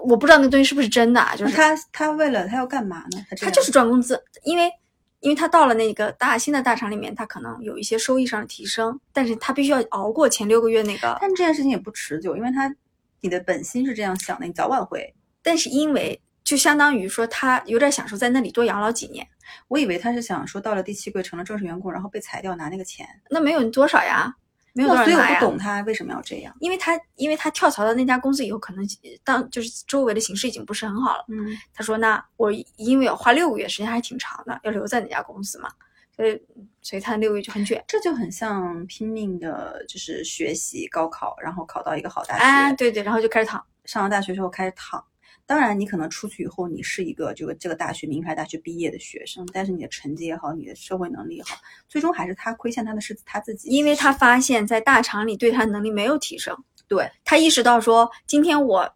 [0.04, 3.26] 我不知道那东西是不是真的啊，就是他他为了他要干嘛呢？
[3.30, 4.72] 他他就是赚工资，因为
[5.20, 11.18] 因为他到了那个大新的大厂里面，他可能有一些收益上的提升，但是他必须要熬过前六个月那个。
[11.22, 12.74] 但这件事情也不持久，因为他
[13.20, 15.14] 你的本心是这样想的，你早晚会。
[15.44, 19.28] 但是因为就相当于说他有点享受在那里多养老几年，
[19.68, 24.34] 我以为他是想说到了第七个月成了正式员工，然后被裁掉拿那个钱，那没有多少呀，
[24.74, 25.46] 没有所以我不。
[25.46, 26.56] 懂他为什么要这样。
[26.60, 28.86] 因为他因为他跳槽到那家公司以后，可能
[29.24, 31.26] 当就是周围的形势已经不是很好了。
[31.28, 35.70] 嗯，他说：“那我因为要花六个月时间还挺长的，要留在那家公司嘛，
[36.16, 36.42] 所以
[36.82, 37.84] 所以他六个月就很卷。
[37.88, 43.64] 这就很像拼命的，就是学习高考，然后考到一个好大学，啊，对对，然后就开始躺。
[43.86, 45.04] 上了大学之后开始躺。
[45.46, 56.56] 当然，你可能出去以后，你是一个这个这个大学名牌大学毕业的学生，但是你的成绩也好，你的社会能力也好，最终还是他亏欠他的是他自己，因为他发现，在大厂里对他能力没有提升，
[56.88, 58.90] 对他意识到说，今天我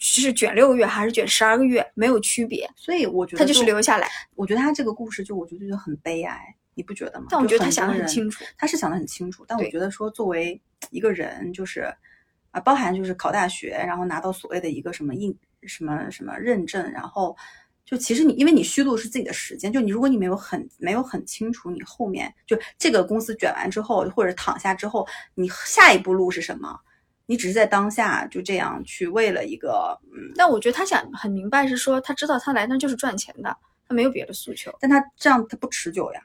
[0.00, 4.08] 是卷六个月还是卷十二个月没有区别，所以我觉得他就是留下来。
[4.34, 6.38] 我觉得他这个故事就我觉得就很悲哀，
[6.74, 7.26] 你不觉得吗？
[7.30, 11.94] 但我觉得他想的很清楚，他是想的很清楚，但我觉得说作为一个人，就是
[12.50, 15.34] 啊，包含就是考大学，然后拿到所谓的一个什么印
[15.66, 17.36] 什么什么认证，然后
[17.84, 26.78] 就其实你因为你虚度是自己的时间，就你如果你没有很没有很清楚你后面就这个公司卷完之后，或者躺下之后，你下一步路是什么？
[27.26, 36.20] 你只是在当下就这样去为了一个嗯，但我觉得他想很明白，是说他知道他来那就是赚钱的，他没有别的诉求，但他这样他不持久呀，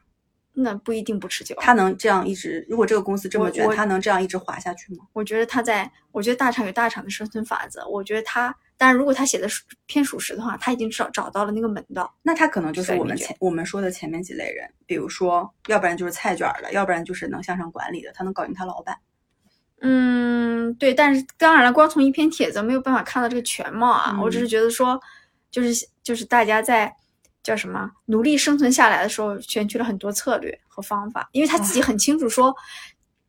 [0.53, 1.55] 那不一定不持久。
[1.59, 5.05] 他能这样一直，如果这个公司这么卷，他能这样一直滑下去吗？
[5.13, 7.87] 我觉得他在，我觉得大厂有大厂的生存法则。
[7.87, 12.13] 我觉得他，当然如果他写的属偏属实的话，他已经找找到了那个门道。
[12.21, 18.97] 那他可能就是我们前我们说的前面几类人，比如说，要不然就是菜卷儿的，要不然就是能向上管理的，他能搞定他老板。
[19.81, 24.11] 嗯，对，但是当然了，光从一篇帖子没有办法看到这个全貌啊。
[24.13, 24.99] 嗯我只是觉得说，
[25.51, 26.95] 就是就是大家在
[27.43, 32.55] 叫什么努力生存下来的时候，选取了很多策略和方法，因为他自己很清楚说，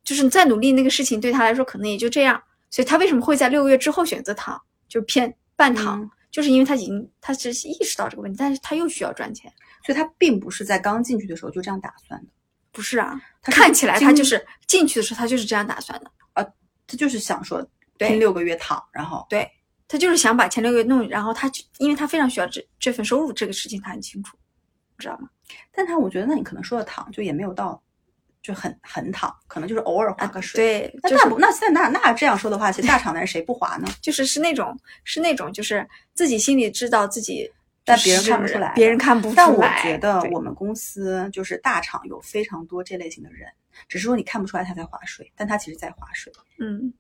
[0.03, 9.53] 就是你再努力那个事情对他来说可能也就这样，所以他为什么会在六个月之后选择躺，就偏半躺，嗯就是因为他已经他只是意识到这个问题，但是他又需要赚钱。
[9.85, 12.27] 所以他并不是在刚进去的时候就这样打算的，
[12.72, 19.48] 不是啊，他看起来他就是进去的时候他就是这样打算的，他就是想说对拼六个月躺，然后对
[19.87, 24.37] 他就是想把前六个月弄，然后他就因为他非常需要这这份收入，这个事情他很清楚，
[24.98, 25.31] 知道吗？
[25.72, 27.81] 但他我觉得那你可能说的躺就也没有到
[28.42, 30.59] 就很很躺，可能就是偶尔划个水。
[30.59, 33.88] 对，就是那那不那那那这样说的话，其实大厂的人谁不划呢？
[34.01, 37.51] 就是是那种是那种就是自己心里知道自己，
[37.85, 39.35] 但别人看不出来别人看不出来。
[39.37, 43.48] 但我觉得我们公司就是大厂有非常多这类型的人，
[43.88, 46.33] 只是说你看不出来他在划水，但他其实在划水。
[46.59, 46.92] 嗯，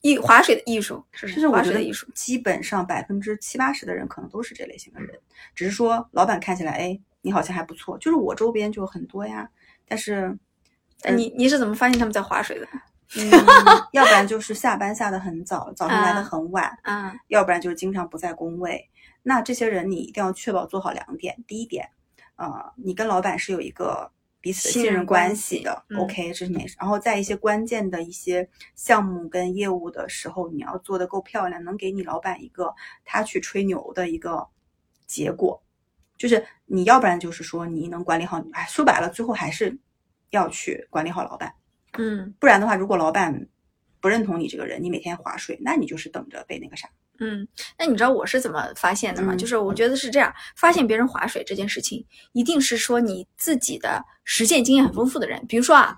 [0.00, 5.18] 艺划水的艺术是就是我觉得划水的艺术，基本上百分之七八十的人可能都是这类型的人，
[5.54, 7.96] 只是说老板看起来，哎，你好像还不错。
[7.98, 9.48] 就是我周边就很多呀，
[9.86, 10.36] 但是，
[11.02, 12.66] 哎你你是怎么发现他们在划水的？
[13.14, 13.30] 嗯，
[13.92, 18.88] 要不然就是下班下的很早，早上来的啊很晚，啊，要不然就是经常不在工位。
[19.22, 21.90] 那这些人你一定要确保做好两点，第一点，
[22.36, 24.10] 呃，你跟老板是有一个
[24.40, 26.74] 彼此的信任关关系的，OK，这是没事。
[26.80, 34.48] 然后在一些关键的一些项目跟业务的时候，你要做的够漂亮，能给你老板一个他去吹牛的一个
[35.06, 35.62] 结果。
[36.16, 39.78] 就是你要不然就是说你能管理好，哎，说白了，最后还是
[40.32, 41.54] 要去管理好老板。
[41.96, 43.46] 嗯不然的话，如果老板
[44.00, 46.88] 不认同你这个人，你每天划水，那你就是等着被那个啥。
[47.20, 47.46] 嗯，
[47.78, 49.34] 那你知道我是怎么发现的吗？
[49.34, 55.96] 嗯就是我觉得是这样，发现别人划水这件事情，一定是说你自己的实践经验很丰富的人，比如说啊，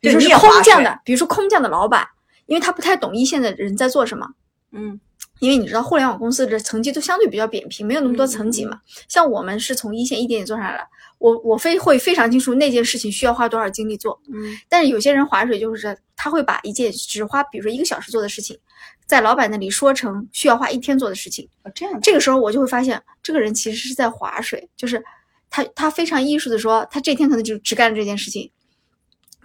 [0.00, 2.06] 比如说空降的，比如说空降的老板，
[2.44, 4.28] 因为他不太懂一线的人在做什么。
[4.72, 5.00] 嗯
[5.38, 8.80] 因为你知道，互联网公司的层级都相对比较扁平，没有那么多层级嘛。
[9.06, 10.86] 像我们是从一线一点点做上来的，
[11.18, 14.20] 我我非会非常清楚那件事情需要花多少精力做。
[14.32, 18.58] 嗯但是有些人划水就是他会把一件只花比如说一个小时做的事情，
[19.06, 21.48] 在老板那里说成需要花一天做的事情。
[21.62, 25.02] 哦，这样这个时候我就会发现，这个人其实是在划水，就是
[25.48, 28.50] 他他非常艺术的说，他这天可能就只干了这件事情，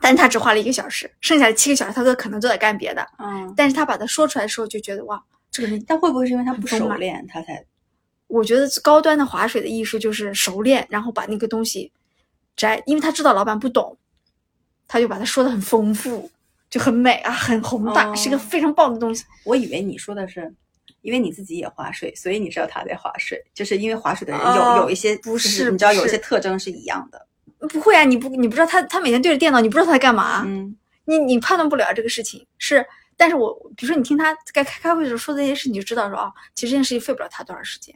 [0.01, 3.07] 但他只花了一个小时，剩下的七个小时他都可能都在干别的。
[3.19, 7.63] 嗯，但是他把它说出来的时候，就觉得哇，这个人但会不会是因为他不熟练，他才
[8.31, 11.91] 我觉得高端的划水的艺术就是熟练，然后把那个东西
[12.55, 13.97] 摘，因为他知道老板不懂，
[14.87, 16.31] 他就把它说的很丰富，
[16.69, 19.25] 就很美啊，很宏大，哦是一个非常棒的东西。
[19.43, 20.53] 我以为你说的是，
[21.01, 27.27] 因为你自己也划水，所以你知道他在划水，就是因为划水的人有、哦有一些不就是你知道有一些特征是一样的。
[27.67, 32.85] 不会啊，你不你不知道他他每天对着电脑，你不知道他在干嘛，嗯你你判断不了这个事情是。
[33.17, 37.93] 但是我比如说你听他在开开会的时候说这些事，你就知道说啊，其实这件事情费不了他多长时间。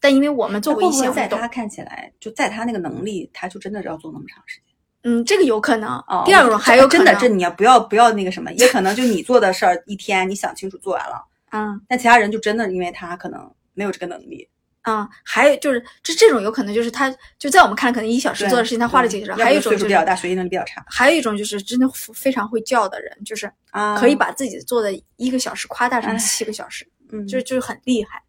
[0.00, 4.64] 但因为我们做过一些，活动会在他看起来，就在他那个能力，他就真的是要做那么长时间？
[5.02, 5.90] 嗯，这个有可能。
[6.08, 14.46] 哦，第二种还有可能，真的，这你要不要不要那个什么，也可能就你做的事儿一天你想清楚做完了，嗯但其他人就真的因为他可能没有这个能力，
[14.82, 28.22] 嗯，还有就是这这种有可能就是他就在我们看来可能一小时做的事情他花了几个小时，对还有一种就是岁数比较大，学习能力比较差还有一种就是真的非常会叫的人，就是啊，可以把自己做的一个小时夸大成哎七个小时，嗯，就是就是很厉害，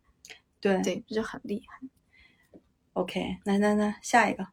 [0.61, 1.79] 对对，这就很厉害
[2.93, 4.47] OK，那那那下一个，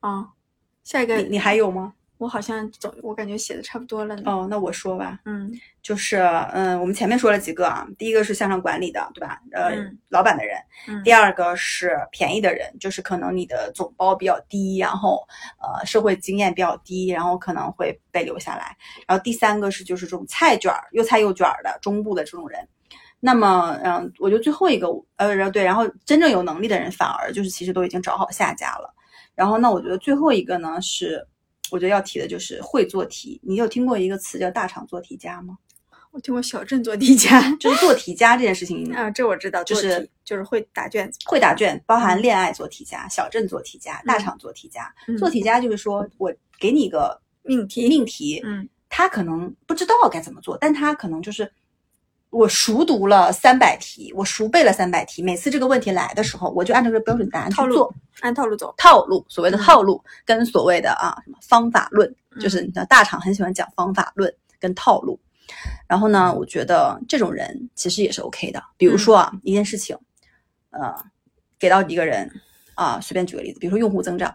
[0.00, 0.32] 啊。
[0.84, 1.94] 下一个你你还有吗？
[2.18, 4.22] 我好像总我感觉写的差不多了呢。
[4.24, 6.16] 哦，那我说吧，嗯就是
[6.52, 9.42] 嗯，我们前面说了几个啊，第一个是向上管理的，对吧？
[9.50, 15.26] 呃，嗯老板的人，嗯第二个是便宜的人，就是可能你的总包比较低，然后
[15.60, 18.76] 呃社会经验比较低，然后可能会被留下来。
[19.08, 22.66] 然后第三个是就是这种菜卷儿，又菜又卷儿的中部的这种人。
[23.20, 28.94] 那么，嗯，我觉得最后一个，呃，然后对，然后真正有能力的人反而就是其实都已经找好下家了。
[29.34, 31.26] 然后，那我觉得最后一个呢是，
[31.70, 33.40] 我觉得要提的就是会做题。
[33.42, 35.58] 你有听过一个词叫大厂做题家吗？
[36.12, 41.18] 我听过小镇做题家 就是做题家这件事情， 啊，这我知道，就是就是会打卷子。
[41.26, 44.90] 会答卷，包含恋爱做题家、小镇做题家、大厂做题家。
[45.08, 51.52] 嗯做题家就是说我给你一个命题，命题，嗯他可能不知道该怎么做，但他可能就是
[52.30, 57.94] 我熟读了三百题，我熟背了三百题，每次这个问题来的时候，我就按照这个标准答案去套路做。
[58.20, 58.74] 按套路走。
[58.76, 65.18] 套路，所谓的嗯套路跟所谓的啊什么方法论，嗯就是你知道大厂很喜欢讲方法论跟套路。
[65.86, 68.62] 然后呢，我觉得这种人其实也是 OK 的。
[68.76, 69.96] 比如说啊，一件事情，
[70.70, 70.94] 呃，
[71.58, 72.30] 给到一个人
[72.74, 74.34] 啊，随便举个例子，比如说用户增长，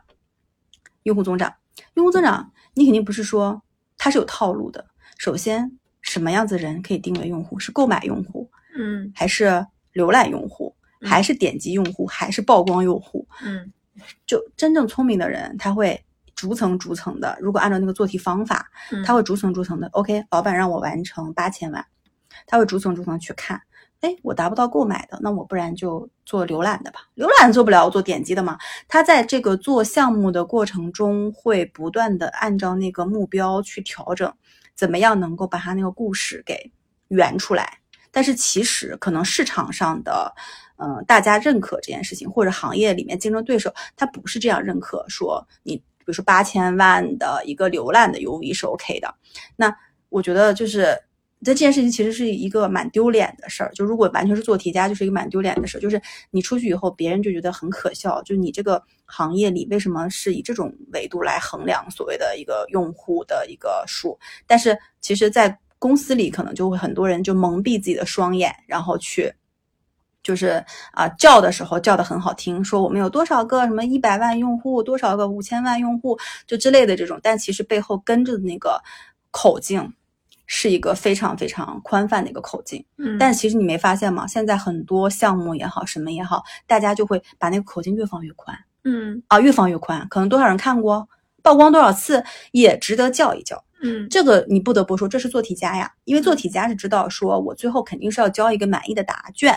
[1.04, 1.54] 用户增长，
[1.96, 3.62] 用户增长，你肯定不是说
[3.98, 4.86] 它是有套路的。
[5.18, 5.78] 首先，
[6.12, 7.58] 什么样子的人可以定为用户？
[7.58, 13.26] 是购买用户，嗯还是浏览用户，嗯还是点击用户，还是曝光用户？
[13.42, 13.72] 嗯
[14.28, 16.04] 就真正聪明的人，他会
[16.36, 17.38] 逐层逐层的。
[17.40, 19.88] 如果按照那个做题方法，嗯，他会逐层逐层的。
[19.94, 21.86] OK，老板让我完成八千万，
[22.46, 23.62] 他会逐层逐层去看。
[24.02, 27.00] 哎，我达不到购买的，那我不然就做浏览的吧。
[27.16, 28.58] 浏览做不了，我做点击的嘛。
[28.90, 34.34] 他在这个做项目的过程中，会不断的按照那个目标去调整，
[34.76, 36.72] 怎么样能够把他那个故事给
[37.10, 37.80] 圆出来。
[38.12, 40.34] 但是其实可能市场上的，
[40.78, 49.16] 嗯、大家认可这件事情，或者行业里面竞争对手他不是这样认可，说你比如说八千万的一个浏览的 UV 是 OK 的。
[49.56, 49.74] 那
[50.10, 50.98] 我觉得就是
[51.44, 53.72] 在这件事情其实是一个蛮丢脸的事儿。
[53.74, 55.82] 就如果完全是做题家，就是一个蛮丢脸的事儿。
[55.82, 58.22] 就是你出去以后，别人就觉得很可笑。
[58.24, 64.18] 就你这个行业里为什么是以这种维度来衡量所谓的一个用户的一个数？
[64.46, 69.34] 但是其实，在公司里可能就会很多人就蒙蔽自己的双眼，然后去。
[70.24, 78.80] 就是啊，叫的时候叫的很好听，说我们有多少个什么一百万用户，多少个五千万用户，就之类的这种，但其实背后跟着的那个
[79.32, 79.92] 口径
[80.54, 82.84] 是一个非常非常宽泛的一个口径。
[82.98, 84.28] 嗯，但其实你没发现吗？
[84.28, 90.06] 现在很多项目也好，什么也好，大家就会把那个口径越放越宽嗯啊，越放越宽。
[90.10, 91.08] 可能多少人看过，
[91.42, 93.64] 曝光多少次，也值得叫一叫。
[93.82, 99.56] 嗯这个你不得不说，这是做题家呀，因为做题家是知道说我最后肯定是要交一个满意的答卷，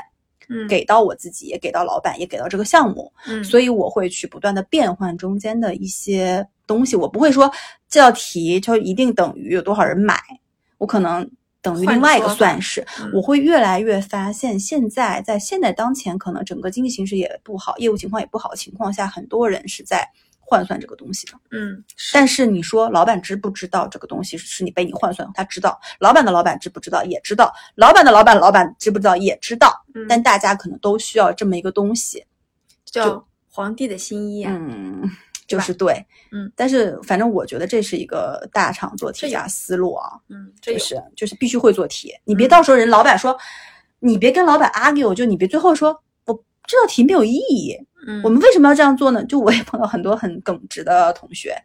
[0.48, 3.12] 嗯给到我自己，也给到老板，也给到这个项目。
[3.26, 7.50] 嗯，所以我会去不断的变换中间的一些东西，我不会说
[7.88, 10.16] 这道题就一定等于有多少人买，
[10.78, 11.28] 我可能
[11.62, 12.86] 等于另外一个算式。
[13.00, 20.08] 嗯我会越来越发现，现在在现在当前可能整个经济形势也不好，业务情况也不好的情况下，很多人是在
[20.40, 21.32] 换算这个东西的。
[21.50, 21.82] 嗯
[22.12, 25.28] 但是你说老板知不知道这个东西是你被你换算？
[25.34, 27.02] 他知道，老板的老板知不知道？
[27.04, 29.16] 也知道，老板的老板老板知不知道？
[29.16, 29.84] 也知道。
[29.94, 32.24] 嗯，但大家可能都需要这么一个东西。
[32.84, 35.10] 叫皇帝的新衣啊，嗯，
[35.54, 43.36] 就是对，嗯，但是反正我觉得这是一个大厂做题这有家思路啊，嗯，这有就是就是必须会做题，你别嗯到时候人老板说，
[44.00, 49.24] 你别跟老板 argue，就你别最后说我这道题没有意义，嗯我们为什么要这样做呢？
[49.24, 51.56] 就我也碰到很多很耿直的同学，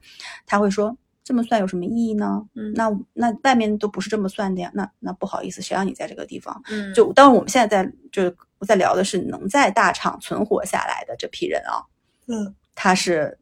[0.46, 2.42] 他会说这么算有什么意义呢？
[2.56, 6.62] 嗯那那外面都不是这么算的呀，那那不好意思，谁让你在这个地方？
[6.70, 11.80] 嗯就当然我们现在在就是我在聊的是能在大厂存活下来的这批人啊，
[12.28, 13.38] 嗯他是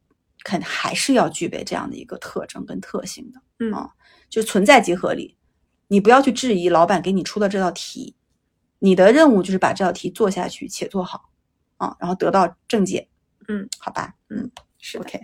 [0.48, 3.90] 肯还是要具备这样的一个特征跟特性的，嗯啊
[4.30, 5.36] 就存在即合理。
[5.90, 8.16] 你不要去质疑老板给你出的这道题，
[8.80, 11.30] 你的任务就是把这道题做下去且做好
[11.76, 13.10] 啊，然后得到正解。
[13.50, 15.20] 嗯，好吧，嗯是，，OK。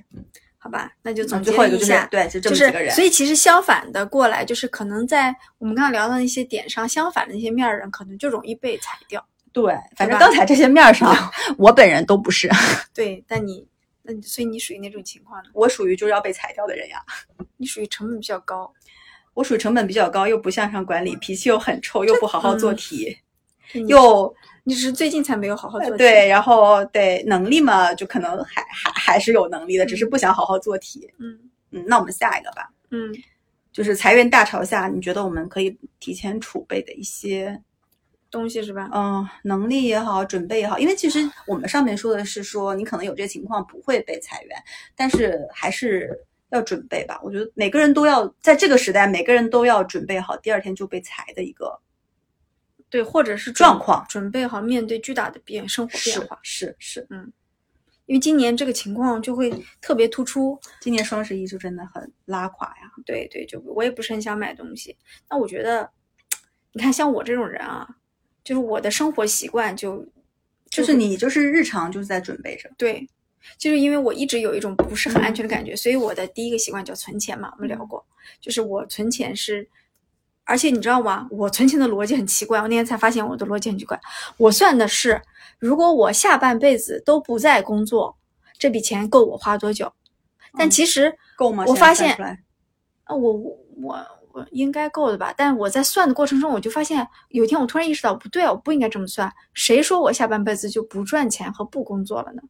[0.58, 2.94] 好吧，那就总最后一个就是结一下，对，就这，么几个人。
[2.94, 9.26] 所以其实相反的过来，就是可能在我们刚刚聊的那些点上，相反的那些面儿人，可能就容易被裁掉。
[9.54, 11.14] 对，反正刚才这些面儿上，
[11.58, 12.50] 我本人都不是，
[12.94, 13.68] 对，但你
[14.04, 15.50] 那你所以你属于哪种情况呢？
[15.54, 17.02] 我属于就是要被裁掉的人呀。
[17.58, 18.72] 你属于成本比较高，
[19.34, 23.18] 我属于成本比较高，又不向上管理，脾气又很臭，又不好好做嗯题，
[23.74, 24.36] 你又
[24.66, 25.92] 你只是最近才没有好好做题。
[25.92, 31.10] 呃对，然后对能力嘛，就可能还还还是有能力的，只是不想好好做题。
[31.20, 31.40] 嗯
[31.72, 33.12] 嗯，那我们下一个吧，嗯，
[33.72, 37.60] 就是裁员大潮下，你觉得我们可以提前储备的一些
[38.34, 38.90] 东西是吧？
[38.92, 44.58] 嗯，能力也好，准备也好，因为其实我们上面说的是说你可能有这个情况不会被裁员，
[44.96, 46.20] 但是还是
[46.50, 47.20] 要准备吧。
[47.24, 51.80] 我觉得每个人都要在这个时代，每个人都要准备好第二天就被裁的一个
[52.90, 57.06] 对，或者是状况准备好面对巨大的变生活变是化，是是。
[57.12, 57.32] 嗯
[58.06, 60.60] 因为今年这个情况就会特别突出。
[60.82, 62.92] 今年双十一就真的很拉垮呀。
[63.06, 64.98] 对对，就我也不是很想买东西。
[65.30, 65.90] 那我觉得，
[66.74, 67.88] 你看像我这种人啊，
[68.44, 70.06] 就是我的生活习惯就
[70.70, 73.08] 就是你就是日常就是在准备着，对，
[73.58, 77.52] 就是因为我一直有一种不是很安全的感觉，所以我的第一个习惯叫存钱嘛。
[77.56, 78.06] 我们聊过，
[78.42, 79.68] 就是我存钱是，
[80.44, 81.28] 而且你知道吗？
[81.32, 84.00] 我存钱的逻辑很奇怪，我那天才发现我的逻辑很奇怪。
[84.38, 85.22] 我算的是，
[85.60, 88.18] 如果我下半辈子都不再工作，
[88.58, 89.92] 这笔钱够我花多久？
[90.58, 91.64] 但嗯其实够吗？
[91.68, 92.16] 我发现
[93.06, 95.34] 啊，我我我我应该够的吧？
[95.36, 99.32] 但我在算的过程中，我就发现有一天我突然意识到，不对啊，我不应该这么算。
[99.54, 102.42] 谁说我下半辈子就不赚钱和不工作了呢？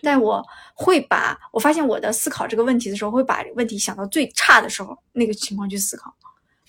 [0.00, 6.14] 但我会把我发现我的思考这个问题的时候，会把问题想到最差的时候那个情况去思考。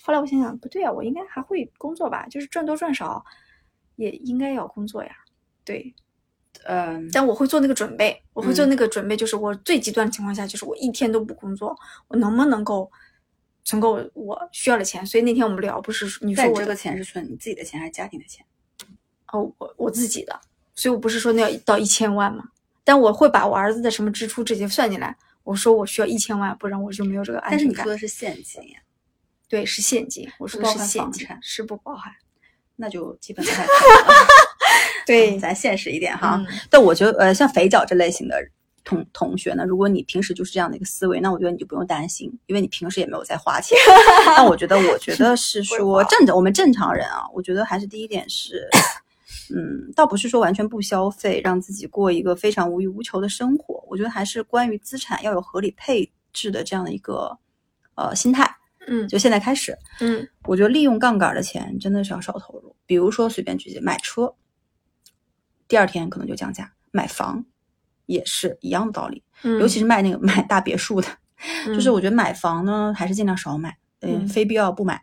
[0.02, 2.26] 后来我想想，不对啊，我应该还会工作吧？
[2.28, 3.24] 就是赚多赚少，
[3.96, 5.10] 也应该要工作呀。
[5.64, 5.94] 对，
[6.64, 11.76] 嗯，但我会做那个准备，我会做嗯那个准备，就是我最极端的情况下，就是我一天都不工作，
[12.08, 12.90] 我能不能够
[13.64, 15.04] 存够我需要的钱？
[15.06, 18.44] 所以那天我们聊，不是你说我这个钱是存你自己的钱还是家庭的钱？
[19.32, 20.40] 哦，我我自己的，
[20.74, 22.44] 所以我不是说那要到一千万嘛，
[22.84, 25.16] 但我会把我儿子的什么支出这些算进来。
[25.42, 27.92] 我说我需要一千万，不然我就没有这个安全感但是你说。
[27.92, 28.78] 的是现金呀，
[29.48, 32.12] 对，是现金，我说的包是现金是不包含。
[32.76, 33.68] 那就基本不太了。
[35.06, 36.36] 对咱现实一点哈。
[36.36, 38.36] 嗯但我觉得，呃，像肥脚这类型的
[38.84, 43.76] 同同学呢，如果你平时就是这样的一个思维，那我觉得你就不用担心，因为你平时也没有在花钱。
[44.36, 48.68] 但我觉得，我觉得是说正常，我们正常人啊，我觉得还是第一点是，
[49.54, 53.84] 嗯，倒不是说完全不消费，让自己过一个非常无欲无求的生活。
[53.88, 57.38] 我觉得还是关于资产要有合理配置的这样的一个
[57.94, 58.56] 呃心态。
[58.86, 62.74] 嗯就现在开始，嗯我觉得利用杠杆的钱真的是要少投入。
[62.86, 64.34] 比如说随便举例，买车，
[65.68, 67.44] 第二天可能就降价；买房
[68.10, 69.22] 也是一样的道理。
[69.42, 71.08] 嗯，尤其是卖那个买大别墅的，
[71.66, 75.02] 就是嗯我觉得买房呢还是尽量少买，嗯，嗯非必要不买。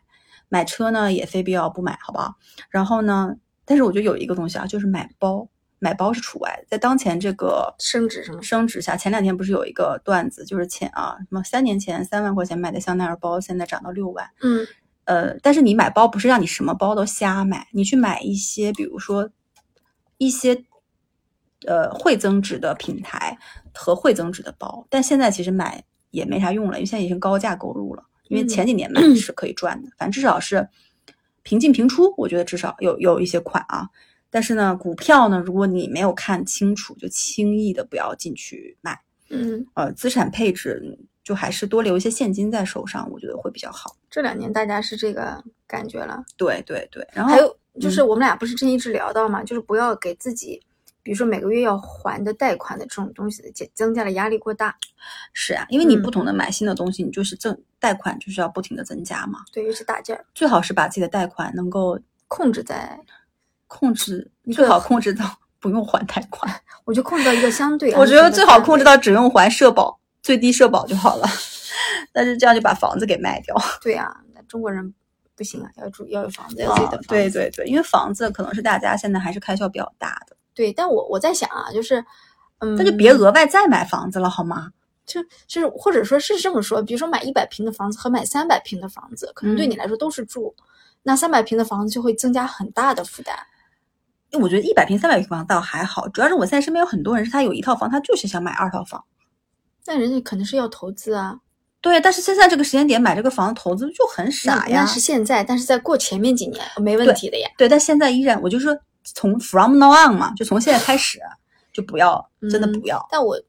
[0.50, 2.36] 买车呢也非必要不买，好不好？
[2.70, 3.36] 然后呢，
[3.66, 5.48] 但是我觉得有一个东西啊，就是买包，
[5.80, 6.64] 买包是除外。
[6.70, 14.30] 在当前这个升值什么升值下，前两天不是有一个段子，就是前啊什么三年前三万块钱买的香奈儿包，现在涨到六万。
[14.42, 14.66] 嗯
[15.06, 19.30] 呃，但是你买包不是让你什么包都瞎买，你去买一些，比如说
[20.18, 20.64] 一些
[21.68, 23.38] 呃会增值的品牌
[23.76, 28.04] 和会增值的包，但现在其实买也没啥用了，因为现在已经高价购入了。
[28.30, 30.68] 因为嗯前几年买是可以赚的，反正至少是
[31.44, 33.88] 平进平出，我觉得至少有有一些款啊。
[34.30, 39.00] 但是呢，股票呢，如果你没有看清楚，就轻易的不要进去买。
[39.30, 43.96] 嗯，呃，资产配置就还是多留一些现金在手上，我觉得会比较好。
[44.10, 46.22] 这两年大家是这个感觉了。
[46.36, 50.62] 对对对，然后还有就是嗯我们俩不是之前一直聊到嘛，就是不要给自己，
[51.08, 54.76] 比如说每个月要还的贷款的这种东西的增增加了压力过大。
[55.32, 59.40] 是啊，因为你嗯不同的买新的东西，你就是增贷款就是要不停的增加嘛。
[59.54, 61.98] 对，尤其大件儿最好是把自己的贷款能够
[62.28, 63.00] 控制在，
[63.68, 66.54] 控制，最好控制到不用还贷款。
[66.84, 71.26] 我就控制到一个相对我觉得最好控制到只用还社保，最低社保就好了。
[72.12, 73.56] 但是这样就把房子给卖掉。
[73.82, 74.94] 对啊，那中国人
[75.38, 77.08] 不行啊，要住要有房子，要有自己的房子。
[77.08, 82.04] 对对对，因为房子可能是大家现在还是开销比较大的，对，但我我在想啊，就是，
[82.58, 84.72] 嗯，那就别额外再买房子了，好吗？
[85.06, 90.56] 就就是或者说是这么说，比如说买一百平的房子和买三百平的房子，可能对嗯你来说都是住，
[91.04, 93.38] 那三百平的房子就会增加很大的负担。
[94.32, 99.06] 因为我觉得一百平、三百平房倒还好，主要是我现在身边有很多人是他有一套房，他就是想买二套房。
[99.86, 101.40] 那人家肯定是要投资啊，
[101.80, 104.80] 对，但是现在这个时间点买这个房子投资就很傻呀。
[104.80, 107.50] 那那是现在，但是在过前面几年没问题的呀。
[107.58, 108.78] 对，但现在依然，我就说
[109.14, 111.20] 从 from now on 嘛，就从现在开始，
[111.72, 113.06] 就不要，真的嗯不要。
[113.12, 113.40] 但我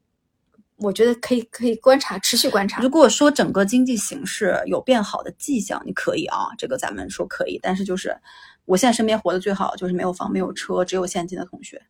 [0.77, 2.89] 我觉得可以可以观察，持续观察如。
[2.89, 8.17] 果说整个经济形势有变好的迹象，你可以啊，这个咱们说可以，但是就是
[8.65, 11.81] 我现在身边活得最好就是没有房、没有车、只有现金的同学。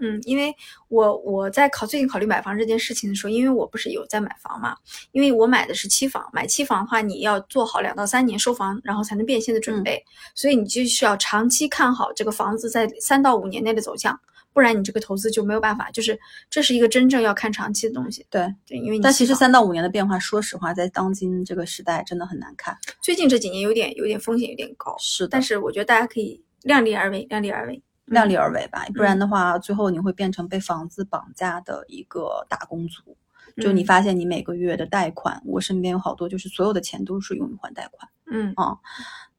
[0.00, 0.54] 嗯，因为
[0.88, 4.76] 我我在考最近考虑买房这件事情的时候，因为我不是有在买房嘛，
[5.12, 10.02] 因为我买的是期房，买期房的话，你要做好两到三年收房，然后才能变现的准备，
[10.34, 14.18] 所以你就需要长期看好这个房子在三到五年内的走向，
[14.52, 16.18] 不然你这个投资就没有办法，就是
[16.48, 18.24] 这是一个真正要看长期的东西。
[18.30, 22.76] 对，对，因为你但其实三到五年的变化，说实话，在当今这个时代真的很难看。
[23.02, 27.82] 最近这几年有点有点风险有点高，是的，但是我觉得大家可以量力而为，量力而为。
[28.08, 33.16] 量力而为吧，不然的话，最后你会变成被房子绑架的一个打工族。
[33.56, 38.08] 就你嗯发现你每个月的贷款，我身边有好多，就是所有的钱都是用于还贷款。
[38.30, 38.54] 嗯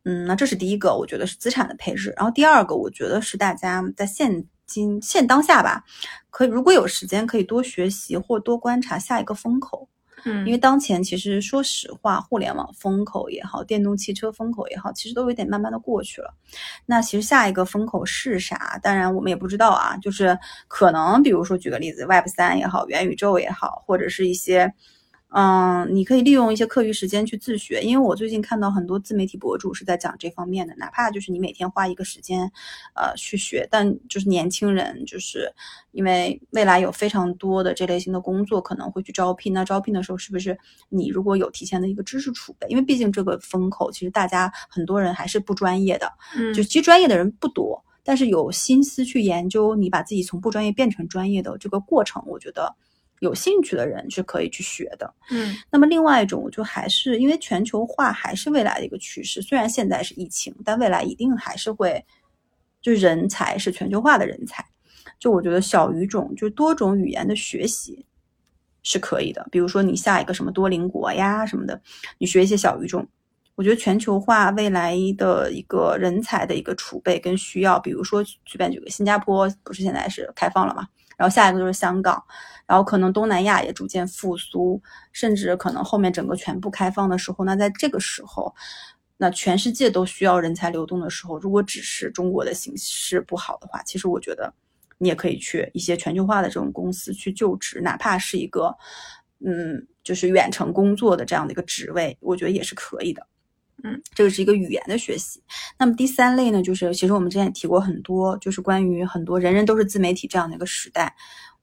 [0.03, 2.13] 嗯，那这是第一个，我觉得是资产的配置。
[2.17, 5.83] 然后第二个，我觉得是大家在现今现当下吧，
[6.29, 9.87] 可以如果有时间，可以多学习或多观察下一个风口。
[10.25, 16.33] 嗯，因为当前其实说实话，互联网风口也好，电动汽车风口也好，其实都有点慢慢的过去了。
[16.85, 18.79] 那其实下一个风口是啥？
[18.81, 24.73] 当然我们也不知道啊，就是可能比如说举个例子，Web 三也好，元宇宙也好，或者是一些。
[25.31, 32.51] 嗯，你可以利用一些课余时间去自学，因为我最近看到很多自媒体博主是在讲这方面的，哪怕就是你每天花一个时间，
[32.95, 35.53] 呃，去学，但就是年轻人，就是
[35.91, 40.57] 因为未来有非常多的这类型的工作可能会去招聘，那招聘的时候是不是
[40.89, 42.67] 你如果有提前的一个知识储备？
[42.67, 52.75] 因为毕竟这个风口，其实大家很多人还是不专业的，嗯就其实专业的人不多，但是有心思去研究你把自己从不专业变成专业的这个过程，我觉得
[53.19, 55.13] 有兴趣的人是可以去学的。
[55.31, 62.03] 嗯那么另外一种，就还是因为全球化还是未来的一个趋势，虽然现在是疫情，但未来一定还是会，
[62.81, 64.65] 就人才是全球化的人才。
[65.19, 68.05] 就我觉得小语种，就多种语言的学习
[68.83, 69.45] 是可以的。
[69.51, 71.81] 比如说你下一个什么多邻国呀什么的，
[72.17, 73.07] 你学一些小语种。
[73.55, 80.87] 我觉得全球化未来的一个人才的一个储备跟需要，比如说随便举个新加坡，不是现在是开放了嘛？
[81.17, 82.23] 然后下一个就是香港，
[82.69, 84.79] 然后可能东南亚也逐渐复苏，
[85.11, 88.53] 甚至可能后面整个全部开放的时候，那在这个时候，
[89.17, 94.53] 那全世界都需要人才流动的时候，如果只是中国的形势不好的话，其实我觉得
[94.99, 98.71] 你也可以去一些全球化的这种公司去就职，哪怕是一个
[99.43, 103.25] 嗯，就是远程工作的这样的一个职位，我觉得也是可以的。
[103.83, 105.41] 嗯，这个是一个语言的学习。
[105.77, 111.15] 那么第三类呢，就是其实我们之前也提过很多，就是关于很多人人都是自媒体这样的一个时代。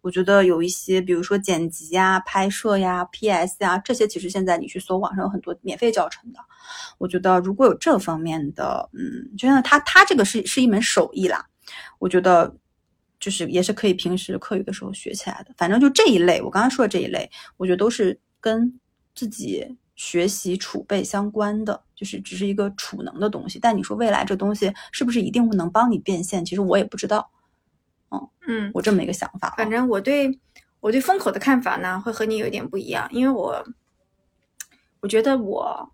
[0.03, 6.39] 我觉得有一些，比如说剪辑呀、拍摄呀、PS 呀，这些其实现在你去搜网上有很多免费教程的。
[6.99, 11.45] 我觉得如果有这方面的，嗯，就像他他这个是是一门手艺啦，
[11.99, 12.55] 我觉得
[13.19, 15.53] 就是也是可以平时课余的时候学起来的。
[15.57, 18.79] 反正就这一类，我刚刚说的这一类，我觉得都是跟
[19.13, 23.59] 自己学习储备相关的，就是只是一个储能的东西。
[23.59, 26.45] 但你说未来这东西是不是一定会能帮你变现？
[26.45, 27.29] 其实我也不知道，
[28.11, 29.55] 嗯嗯，我这么一个想法啊。
[29.57, 30.39] 反正我对
[30.79, 33.65] 我对风口的看法呢，会和你有点不一样，因为我
[35.01, 35.93] 我觉得我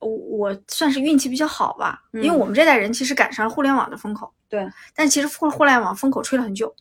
[0.00, 6.74] 我我算是运气比较好吧，因为嗯我们这代人其实赶上了互联网的风口，对，但其实互互联网风口吹了很久，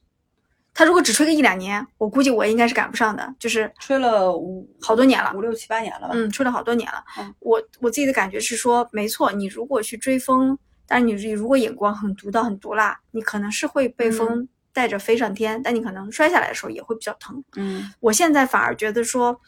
[0.73, 6.13] 他如果只吹个一两年，我估计我应该是赶不上的，就是吹了五好多年了五六七八年了吧？
[6.13, 7.03] 嗯，吹了好多年了。
[7.19, 10.57] 嗯我我自己的感觉是说，没错，你如果去追风，
[10.87, 17.43] 但是你你如果眼光很独到、很毒辣，你可能是会被风带着飞上天，但你可能摔下来的时候也会比较疼。
[17.55, 19.39] 嗯我现在反而觉得说，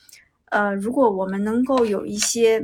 [0.52, 2.62] 呃，如果我们能够有一些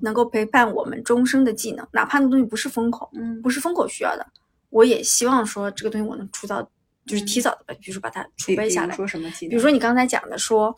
[0.00, 4.26] 能够陪伴我们终生的技能，哪怕那东西不是风口，嗯不是风口需要的，
[4.68, 6.68] 我也希望说这个东西我能出到，
[7.06, 8.94] 就是提早的把，比如说把它储备下来。
[8.94, 9.50] 说什么技能？
[9.50, 10.74] 比如说你刚才讲的说，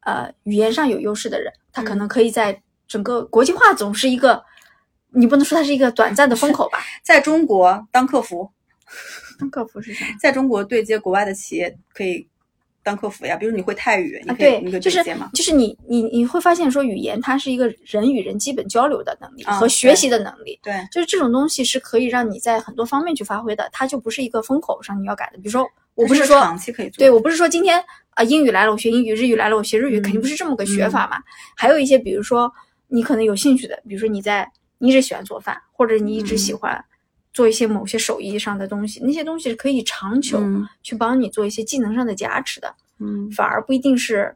[0.00, 4.42] 呃，语言上有优势的人，他可嗯能可以在整个国际化总是一个，
[5.10, 6.78] 你不能说它是一个短暂的风口吧？
[7.04, 8.50] 在中国当客服，
[9.38, 10.06] 当客服是啥？
[10.20, 12.26] 在中国对接国外的企业可以
[12.88, 13.36] 当客服呀。
[13.36, 15.04] 比如你会泰语，你啊，可以你可对，就是？
[15.34, 25.38] 就是你你你会发现说，语言它是一个人与人基本交流的能力啊和学习的能力，对，就是这种东西是可以让你在很多方面去发挥的，它就不是一个风口上你要改的。
[25.38, 31.18] 比如说，我不是说长期可以做，对我不是说今天啊、英语来了我学英语，日语来了我学日语，嗯肯定不是这么个学法嘛。
[31.54, 32.52] 还有一些，比如说
[32.88, 36.84] 你可能有兴趣的，比如说你在你一直喜欢做饭，或者你一直喜嗯欢
[37.38, 44.34] 做一些某些手艺上的东西，那些东西是可以长久嗯去帮你做一些技能上的加持的，嗯反而不一定是。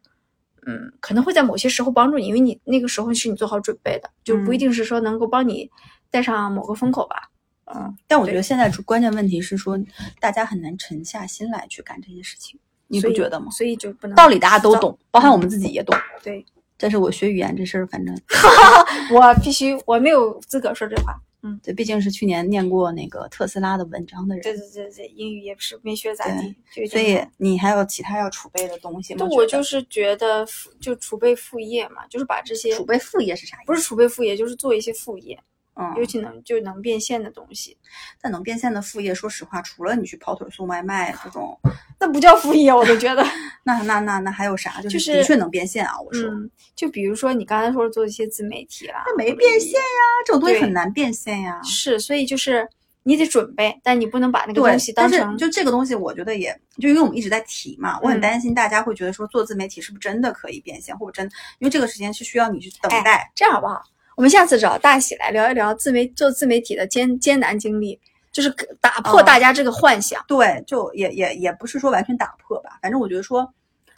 [0.65, 5.69] 嗯，可能会在某些时候帮助你，因为你那个时候是你做好准备的，就不一嗯定是说能够帮你
[6.09, 7.29] 带上某个风口吧。
[7.75, 9.77] 嗯，但我觉得现在关键问题是说，
[10.21, 13.51] 大家很难沉下心来去干这些事情，你不觉得吗？
[13.51, 15.99] 所以就不能道理大家都懂，包含我们自己也懂。
[16.23, 16.47] 对，
[16.79, 18.17] 但是我学语言这事儿，反正
[19.13, 21.21] 我必须，我没有资格说这话。
[21.45, 29.19] 嗯，对，毕竟是去年念过那个特斯拉的文章的人，对对对对，英语也不是没学咋地，所以你还有其他要储备的东西吗？
[29.19, 30.47] 就我就是觉得
[30.81, 33.67] 就储备副业嘛，就是把这些储备副业是啥意思？
[33.67, 35.37] 不是储备副业，就是做一些副业。
[35.75, 37.77] 嗯，尤其能就能变现的东西，
[38.21, 41.59] 但能变现的副业，说实话，除了你去跑腿送外卖这种，
[41.99, 43.25] 那不叫副业，我都觉得。
[43.65, 44.83] 那那那那还有啥？
[44.83, 45.99] 就是的确能变现啊！
[46.01, 46.29] 我说，
[46.75, 51.61] 就比如说你刚才说做一些自媒体啦，那没变现呀，这种东西很难变现呀。
[51.63, 52.69] 是，所以就是
[53.05, 55.39] 你得准备，但你不能把那个东西当成。
[55.39, 61.25] 就这个东西，我觉得也就因为我们一直在提嘛，我很担心大家会觉得说做自媒体是不是真的可以变现，或者真，
[61.61, 63.31] 因为这个时间是需要你去等待。
[63.35, 63.81] 这样好不好？
[64.23, 67.99] 我们下次找大喜来聊一聊自媒做自媒体的艰艰难经历，
[68.31, 68.49] 就是
[68.81, 70.25] 打破大家这个幻想。
[70.29, 73.53] 对，就也也也不是说完全打破吧，反正我觉得说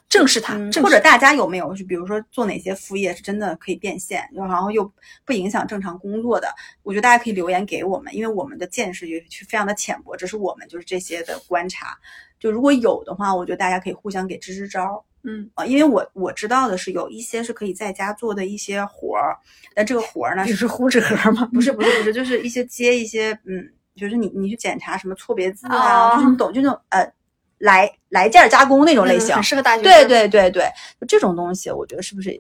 [0.09, 4.91] 正视它，或者大家有没有就比如说做哪些副业是真的可以变现，然后又
[5.27, 6.49] 不影响正常工作的，
[6.83, 11.99] 我觉得大家可以留言给我们，因为我们的见识也是非常的浅薄，只是我们就是这些的观察。
[12.41, 15.05] 就如果有的话，我觉得大家可以互相给支支招。
[15.25, 19.37] 嗯啊，因为我我知道的是有一些是可以在家做的一些活儿，
[19.75, 21.49] 但这个活儿呢，就是糊纸盒吗？
[21.53, 27.12] 不是不是不是，就是一些接一些，嗯，就是你你去检查什么错别字啊，就是你懂，就那种呃，
[27.59, 29.85] 来来件加工那种类型，很适合大学生。
[29.85, 30.68] 对对对对，
[31.01, 32.31] 就这种东西，我觉得是不是？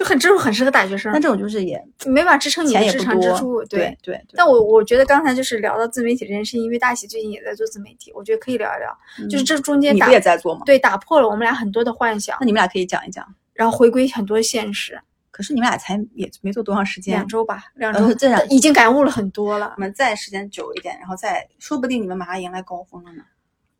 [0.00, 4.18] 就很这种很适合大学生，那这种就是也没法支撑你的日常支出，对对。
[4.32, 10.62] 但我我觉得刚才就是聊到自媒体这件事情，因为大喜最近也在做自媒体，我觉得可以聊一聊，就是这中间你不也在做吗？
[10.64, 12.34] 对，打破了我们俩很多的幻想。
[12.40, 14.98] 那你们俩可以讲一讲，然后回归很多现实。
[15.30, 19.74] 可是你们俩才也没做多长时间，两周吧，两周，这样已经感悟了很多了。
[19.76, 23.22] 我们再时间久一点，然后再说不定你们马上迎来高峰了呢。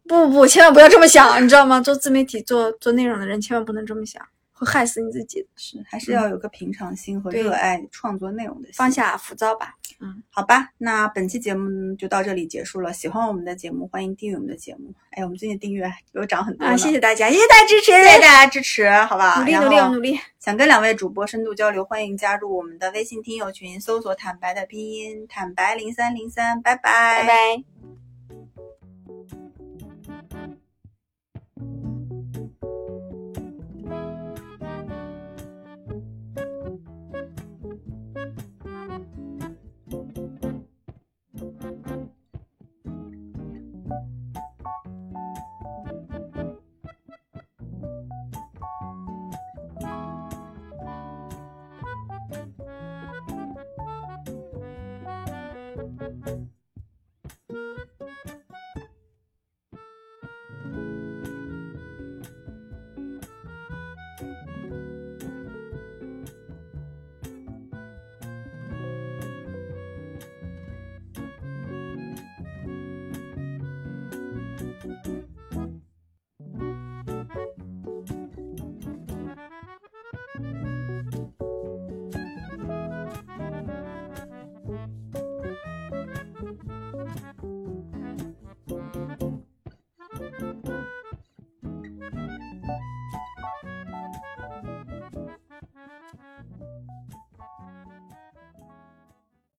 [0.06, 1.80] 不不，千万不要这么想，你知道吗？
[1.80, 4.22] 做自媒体、做做内容的人千万不能这么想。
[4.60, 9.74] 会害死你自己，是还是要有个平常心和热爱创作内容的心，放下浮躁吧。
[10.00, 12.92] 嗯，好吧，那本期节目就到这里结束了。
[12.92, 14.92] 喜欢我们的节目，欢迎订阅我们的节目。
[15.12, 16.76] 哎，我们最近订阅有涨很多啊！
[16.76, 19.38] 谢谢大家，谢谢大家支持，谢谢大家支持，好吧？
[19.38, 20.20] 努力努力努力。
[20.38, 26.60] 想跟两位主播深度交流，欢迎加入我们的微信听友群，搜索“坦白”的拼音“坦白零三零三”。
[26.62, 28.09] 拜拜拜拜。